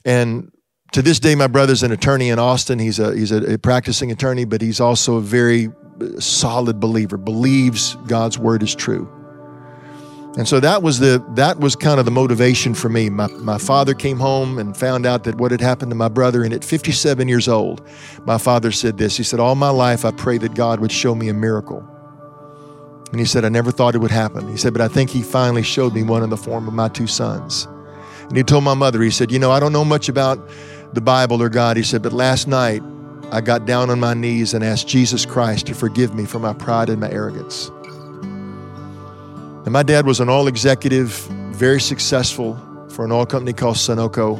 And 0.05 0.51
to 0.91 1.01
this 1.01 1.19
day, 1.19 1.35
my 1.35 1.47
brother's 1.47 1.83
an 1.83 1.91
attorney 1.91 2.29
in 2.29 2.39
Austin. 2.39 2.77
He's 2.77 2.99
a 2.99 3.15
he's 3.15 3.31
a, 3.31 3.57
practicing 3.57 4.11
attorney, 4.11 4.45
but 4.45 4.61
he's 4.61 4.79
also 4.79 5.15
a 5.15 5.21
very 5.21 5.67
uh, 5.67 6.19
solid 6.19 6.79
believer. 6.79 7.17
Believes 7.17 7.95
God's 8.07 8.37
word 8.37 8.61
is 8.61 8.75
true. 8.75 9.09
And 10.37 10.47
so 10.47 10.59
that 10.59 10.81
was 10.81 10.99
the 10.99 11.23
that 11.35 11.59
was 11.59 11.75
kind 11.75 11.99
of 11.99 12.05
the 12.05 12.11
motivation 12.11 12.73
for 12.73 12.89
me. 12.89 13.09
My 13.09 13.27
my 13.27 13.57
father 13.57 13.93
came 13.93 14.19
home 14.19 14.59
and 14.59 14.75
found 14.75 15.05
out 15.05 15.23
that 15.25 15.35
what 15.35 15.51
had 15.51 15.61
happened 15.61 15.91
to 15.91 15.95
my 15.95 16.09
brother, 16.09 16.43
and 16.43 16.53
at 16.53 16.63
57 16.63 17.27
years 17.27 17.47
old, 17.47 17.87
my 18.25 18.37
father 18.37 18.71
said 18.71 18.97
this. 18.97 19.17
He 19.17 19.23
said, 19.23 19.39
All 19.39 19.55
my 19.55 19.69
life 19.69 20.05
I 20.05 20.11
prayed 20.11 20.41
that 20.41 20.55
God 20.55 20.79
would 20.79 20.91
show 20.91 21.15
me 21.15 21.29
a 21.29 21.33
miracle. 21.33 21.87
And 23.11 23.19
he 23.19 23.25
said, 23.25 23.43
I 23.43 23.49
never 23.49 23.71
thought 23.71 23.93
it 23.93 23.99
would 23.99 24.11
happen. 24.11 24.47
He 24.47 24.57
said, 24.57 24.73
but 24.73 24.81
I 24.81 24.87
think 24.87 25.09
he 25.09 25.21
finally 25.21 25.63
showed 25.63 25.93
me 25.93 26.01
one 26.01 26.23
in 26.23 26.29
the 26.29 26.37
form 26.37 26.67
of 26.67 26.73
my 26.73 26.87
two 26.87 27.07
sons. 27.07 27.67
And 28.21 28.37
he 28.37 28.43
told 28.43 28.63
my 28.63 28.73
mother, 28.73 29.01
he 29.01 29.11
said, 29.11 29.29
You 29.29 29.39
know, 29.39 29.51
I 29.51 29.59
don't 29.59 29.73
know 29.73 29.83
much 29.83 30.07
about 30.07 30.39
the 30.93 31.01
Bible 31.01 31.41
or 31.41 31.49
God. 31.49 31.77
He 31.77 31.83
said, 31.83 32.01
but 32.01 32.13
last 32.13 32.47
night 32.47 32.81
I 33.31 33.41
got 33.41 33.65
down 33.65 33.89
on 33.89 33.99
my 33.99 34.13
knees 34.13 34.53
and 34.53 34.63
asked 34.63 34.87
Jesus 34.87 35.25
Christ 35.25 35.67
to 35.67 35.73
forgive 35.73 36.13
me 36.13 36.25
for 36.25 36.39
my 36.39 36.53
pride 36.53 36.89
and 36.89 36.99
my 36.99 37.09
arrogance. 37.09 37.69
And 39.63 39.71
my 39.71 39.83
dad 39.83 40.05
was 40.05 40.19
an 40.19 40.27
all 40.27 40.47
executive, 40.47 41.09
very 41.51 41.79
successful 41.79 42.59
for 42.89 43.05
an 43.05 43.11
oil 43.11 43.25
company 43.25 43.53
called 43.53 43.75
Sunoco. 43.77 44.37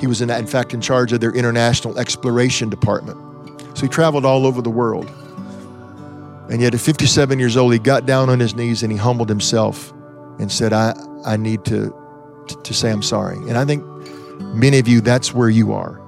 He 0.00 0.06
was, 0.06 0.20
in, 0.20 0.30
in 0.30 0.46
fact, 0.46 0.74
in 0.74 0.80
charge 0.80 1.12
of 1.12 1.20
their 1.20 1.32
international 1.32 1.98
exploration 1.98 2.68
department. 2.68 3.18
So 3.76 3.82
he 3.82 3.88
traveled 3.88 4.24
all 4.24 4.46
over 4.46 4.62
the 4.62 4.70
world. 4.70 5.10
And 6.50 6.60
yet, 6.60 6.74
at 6.74 6.80
57 6.80 7.38
years 7.38 7.56
old, 7.56 7.72
he 7.72 7.78
got 7.78 8.06
down 8.06 8.28
on 8.28 8.38
his 8.38 8.54
knees 8.54 8.82
and 8.82 8.92
he 8.92 8.98
humbled 8.98 9.28
himself 9.28 9.92
and 10.38 10.50
said, 10.50 10.72
I, 10.72 10.94
I 11.24 11.36
need 11.36 11.64
to, 11.66 11.94
to, 12.62 12.74
say 12.74 12.90
I'm 12.90 13.02
sorry. 13.02 13.36
And 13.36 13.56
I 13.56 13.64
think 13.64 13.84
many 14.54 14.78
of 14.78 14.86
you, 14.86 15.00
that's 15.00 15.32
where 15.32 15.48
you 15.48 15.72
are. 15.72 16.00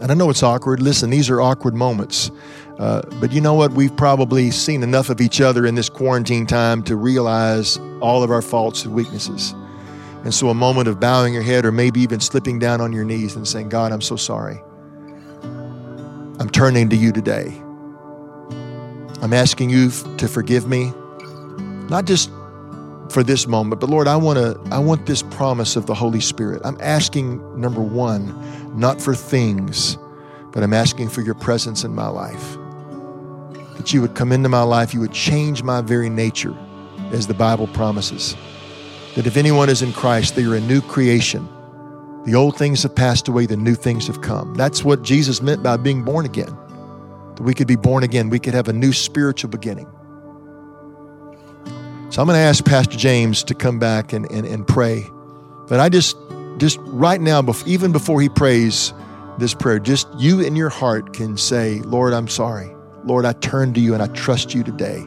And 0.00 0.10
I 0.10 0.14
know 0.14 0.30
it's 0.30 0.42
awkward. 0.42 0.80
Listen, 0.80 1.10
these 1.10 1.30
are 1.30 1.40
awkward 1.40 1.74
moments. 1.74 2.30
Uh, 2.78 3.02
but 3.20 3.32
you 3.32 3.40
know 3.40 3.54
what? 3.54 3.72
We've 3.72 3.96
probably 3.96 4.50
seen 4.50 4.82
enough 4.82 5.10
of 5.10 5.20
each 5.20 5.40
other 5.40 5.66
in 5.66 5.74
this 5.74 5.88
quarantine 5.88 6.46
time 6.46 6.82
to 6.84 6.96
realize 6.96 7.78
all 8.00 8.22
of 8.22 8.30
our 8.30 8.42
faults 8.42 8.84
and 8.84 8.94
weaknesses. 8.94 9.52
And 10.24 10.32
so, 10.32 10.48
a 10.48 10.54
moment 10.54 10.88
of 10.88 11.00
bowing 11.00 11.34
your 11.34 11.42
head 11.42 11.64
or 11.64 11.72
maybe 11.72 12.00
even 12.00 12.20
slipping 12.20 12.58
down 12.58 12.80
on 12.80 12.92
your 12.92 13.04
knees 13.04 13.34
and 13.34 13.46
saying, 13.46 13.68
God, 13.68 13.92
I'm 13.92 14.00
so 14.00 14.16
sorry. 14.16 14.60
I'm 15.42 16.48
turning 16.50 16.88
to 16.90 16.96
you 16.96 17.12
today. 17.12 17.60
I'm 19.22 19.32
asking 19.32 19.70
you 19.70 19.90
to 20.18 20.26
forgive 20.26 20.66
me, 20.66 20.92
not 21.88 22.06
just 22.06 22.28
for 23.08 23.22
this 23.22 23.46
moment, 23.46 23.80
but 23.80 23.88
Lord, 23.88 24.08
I 24.08 24.16
want 24.16 24.38
to 24.38 24.74
I 24.74 24.80
want 24.80 25.06
this 25.06 25.22
promise 25.22 25.76
of 25.76 25.86
the 25.86 25.94
Holy 25.94 26.18
Spirit. 26.20 26.60
I'm 26.64 26.76
asking 26.80 27.60
number 27.60 27.80
1, 27.80 28.78
not 28.78 29.00
for 29.00 29.14
things, 29.14 29.96
but 30.50 30.64
I'm 30.64 30.72
asking 30.72 31.10
for 31.10 31.20
your 31.20 31.34
presence 31.34 31.84
in 31.84 31.94
my 31.94 32.08
life. 32.08 32.56
That 33.76 33.92
you 33.92 34.00
would 34.00 34.16
come 34.16 34.32
into 34.32 34.48
my 34.48 34.62
life, 34.62 34.92
you 34.92 35.00
would 35.00 35.12
change 35.12 35.62
my 35.62 35.82
very 35.82 36.10
nature 36.10 36.56
as 37.12 37.28
the 37.28 37.34
Bible 37.34 37.68
promises. 37.68 38.36
That 39.14 39.26
if 39.26 39.36
anyone 39.36 39.68
is 39.68 39.82
in 39.82 39.92
Christ, 39.92 40.34
they 40.34 40.44
are 40.44 40.56
a 40.56 40.60
new 40.60 40.80
creation. 40.80 41.48
The 42.24 42.34
old 42.34 42.56
things 42.56 42.82
have 42.82 42.94
passed 42.94 43.28
away, 43.28 43.46
the 43.46 43.56
new 43.56 43.74
things 43.74 44.06
have 44.08 44.20
come. 44.20 44.54
That's 44.54 44.82
what 44.82 45.02
Jesus 45.02 45.42
meant 45.42 45.62
by 45.62 45.76
being 45.76 46.02
born 46.02 46.24
again. 46.24 46.56
We 47.42 47.54
could 47.54 47.66
be 47.66 47.76
born 47.76 48.04
again, 48.04 48.30
we 48.30 48.38
could 48.38 48.54
have 48.54 48.68
a 48.68 48.72
new 48.72 48.92
spiritual 48.92 49.50
beginning. 49.50 49.86
So 52.10 52.20
I'm 52.20 52.28
going 52.28 52.36
to 52.36 52.44
ask 52.44 52.64
Pastor 52.64 52.96
James 52.96 53.42
to 53.44 53.54
come 53.54 53.78
back 53.78 54.12
and, 54.12 54.30
and, 54.30 54.46
and 54.46 54.66
pray. 54.66 55.06
But 55.66 55.80
I 55.80 55.88
just, 55.88 56.14
just 56.58 56.78
right 56.82 57.20
now, 57.20 57.42
even 57.66 57.90
before 57.90 58.20
he 58.20 58.28
prays 58.28 58.92
this 59.38 59.54
prayer, 59.54 59.78
just 59.78 60.06
you 60.18 60.40
in 60.40 60.54
your 60.54 60.68
heart 60.68 61.14
can 61.14 61.38
say, 61.38 61.78
Lord, 61.80 62.12
I'm 62.12 62.28
sorry. 62.28 62.70
Lord, 63.04 63.24
I 63.24 63.32
turn 63.32 63.72
to 63.74 63.80
you 63.80 63.94
and 63.94 64.02
I 64.02 64.08
trust 64.08 64.54
you 64.54 64.62
today. 64.62 65.06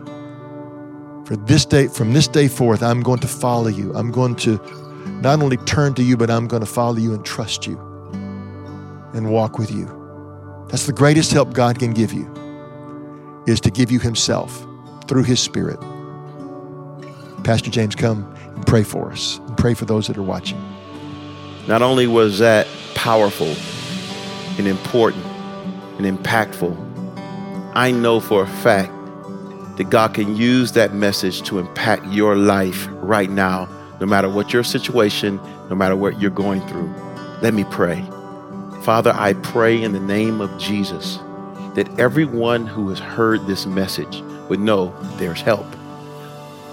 For 1.26 1.36
this 1.36 1.66
day, 1.66 1.88
from 1.88 2.14
this 2.14 2.28
day 2.28 2.48
forth, 2.48 2.82
I'm 2.82 3.02
going 3.02 3.20
to 3.20 3.28
follow 3.28 3.68
you. 3.68 3.94
I'm 3.94 4.12
going 4.12 4.36
to 4.38 4.58
not 5.22 5.42
only 5.42 5.58
turn 5.58 5.94
to 5.96 6.04
you, 6.04 6.18
but 6.18 6.30
I'm 6.30 6.48
going 6.48 6.62
to 6.62 6.68
follow 6.68 6.98
you 6.98 7.14
and 7.14 7.24
trust 7.24 7.68
you 7.68 7.78
and 9.14 9.32
walk 9.32 9.58
with 9.58 9.72
you. 9.72 10.05
That's 10.70 10.86
the 10.86 10.94
greatest 10.94 11.32
help 11.32 11.54
God 11.54 11.80
can 11.80 11.94
give 11.94 12.12
you, 12.12 12.32
is 13.48 13.62
to 13.62 13.72
give 13.72 13.92
you 13.92 14.00
Himself 14.00 14.66
through 15.08 15.24
His 15.24 15.40
Spirit. 15.40 15.80
Pastor 17.44 17.70
James, 17.70 17.96
come 17.96 18.36
and 18.56 18.66
pray 18.66 18.84
for 18.84 19.12
us 19.12 19.38
and 19.38 19.56
pray 19.58 19.74
for 19.76 19.86
those 19.86 20.08
that 20.08 20.18
are 20.18 20.24
watching. 20.24 20.60
Not 21.68 21.82
only 21.82 22.08
was 22.08 22.40
that 22.40 22.68
powerful 22.96 23.54
and 24.58 24.68
important 24.68 25.24
and 26.00 26.06
impactful, 26.06 26.76
I 27.76 27.92
know 27.92 28.20
for 28.20 28.44
a 28.44 28.48
fact 28.48 28.92
that 29.78 29.90
God 29.90 30.14
can 30.14 30.36
use 30.36 30.72
that 30.72 30.94
message 30.94 31.44
to 31.44 31.60
impact 31.60 32.06
your 32.08 32.36
life 32.36 32.88
right 32.92 33.30
now, 33.30 33.68
no 34.00 34.06
matter 34.06 34.30
what 34.30 34.54
your 34.54 34.64
situation, 34.64 35.40
no 35.70 35.76
matter 35.76 35.96
what 35.96 36.20
you're 36.20 36.32
going 36.32 36.62
through. 36.68 36.94
Let 37.42 37.54
me 37.54 37.66
pray. 37.66 38.04
Father, 38.86 39.16
I 39.16 39.34
pray 39.34 39.82
in 39.82 39.94
the 39.94 40.00
name 40.00 40.42
of 40.42 40.56
Jesus 40.60 41.18
that 41.74 41.90
everyone 42.00 42.68
who 42.68 42.90
has 42.90 43.00
heard 43.00 43.48
this 43.48 43.66
message 43.66 44.22
would 44.48 44.60
know 44.60 44.96
there's 45.18 45.42
help. 45.42 45.66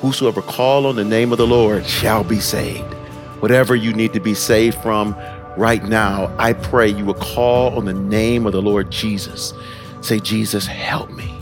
Whosoever 0.02 0.42
call 0.42 0.84
on 0.84 0.96
the 0.96 1.06
name 1.06 1.32
of 1.32 1.38
the 1.38 1.46
Lord 1.46 1.86
shall 1.86 2.22
be 2.22 2.38
saved. 2.38 2.92
Whatever 3.40 3.74
you 3.74 3.94
need 3.94 4.12
to 4.12 4.20
be 4.20 4.34
saved 4.34 4.76
from 4.82 5.16
right 5.56 5.82
now, 5.84 6.30
I 6.38 6.52
pray 6.52 6.88
you 6.88 7.06
will 7.06 7.14
call 7.14 7.78
on 7.78 7.86
the 7.86 7.94
name 7.94 8.44
of 8.44 8.52
the 8.52 8.60
Lord 8.60 8.90
Jesus. 8.90 9.54
Say, 10.02 10.20
Jesus, 10.20 10.66
help 10.66 11.10
me. 11.12 11.34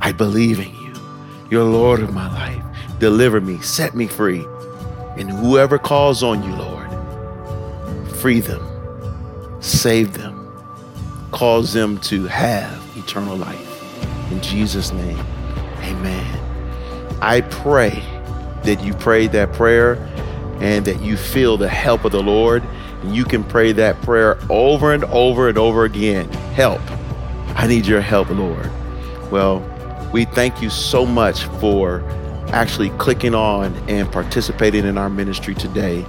I 0.00 0.12
believe 0.12 0.60
in 0.60 0.72
you. 0.76 0.94
You're 1.50 1.64
Lord 1.64 1.98
of 1.98 2.14
my 2.14 2.32
life. 2.32 2.62
Deliver 3.00 3.40
me, 3.40 3.60
set 3.62 3.96
me 3.96 4.06
free. 4.06 4.46
And 5.16 5.28
whoever 5.28 5.76
calls 5.76 6.22
on 6.22 6.44
you, 6.44 6.54
Lord, 6.54 6.88
free 8.18 8.38
them, 8.38 8.64
save 9.64 10.12
them, 10.12 10.52
cause 11.32 11.72
them 11.72 11.98
to 11.98 12.26
have 12.26 12.82
eternal 12.96 13.36
life. 13.36 14.30
In 14.30 14.40
Jesus' 14.42 14.92
name, 14.92 15.18
amen. 15.80 16.40
I 17.22 17.40
pray 17.40 18.02
that 18.64 18.82
you 18.82 18.92
prayed 18.94 19.32
that 19.32 19.52
prayer 19.54 19.94
and 20.60 20.84
that 20.84 21.00
you 21.00 21.16
feel 21.16 21.56
the 21.56 21.68
help 21.68 22.04
of 22.04 22.12
the 22.12 22.22
Lord. 22.22 22.62
And 23.02 23.16
you 23.16 23.24
can 23.24 23.42
pray 23.42 23.72
that 23.72 24.00
prayer 24.02 24.38
over 24.50 24.92
and 24.92 25.04
over 25.04 25.48
and 25.48 25.58
over 25.58 25.84
again. 25.84 26.28
Help. 26.54 26.80
I 27.56 27.66
need 27.66 27.86
your 27.86 28.00
help, 28.00 28.30
Lord. 28.30 28.70
Well, 29.30 29.60
we 30.12 30.26
thank 30.26 30.60
you 30.60 30.70
so 30.70 31.06
much 31.06 31.44
for 31.44 32.02
actually 32.48 32.90
clicking 32.90 33.34
on 33.34 33.74
and 33.88 34.10
participating 34.12 34.84
in 34.84 34.98
our 34.98 35.08
ministry 35.08 35.54
today. 35.54 36.04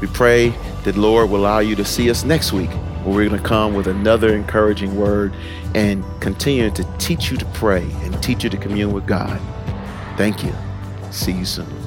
We 0.00 0.08
pray 0.08 0.50
that 0.84 0.96
Lord 0.96 1.30
will 1.30 1.40
allow 1.40 1.60
you 1.60 1.76
to 1.76 1.84
see 1.84 2.10
us 2.10 2.24
next 2.24 2.52
week 2.52 2.70
where 3.08 3.16
we're 3.16 3.28
going 3.28 3.42
to 3.42 3.48
come 3.48 3.74
with 3.74 3.86
another 3.86 4.34
encouraging 4.34 4.96
word 4.96 5.32
and 5.74 6.04
continue 6.20 6.70
to 6.70 6.84
teach 6.98 7.30
you 7.30 7.36
to 7.38 7.46
pray 7.46 7.82
and 8.02 8.22
teach 8.22 8.44
you 8.44 8.50
to 8.50 8.56
commune 8.56 8.92
with 8.92 9.06
God. 9.06 9.40
Thank 10.16 10.44
you. 10.44 10.52
See 11.10 11.32
you 11.32 11.44
soon. 11.44 11.77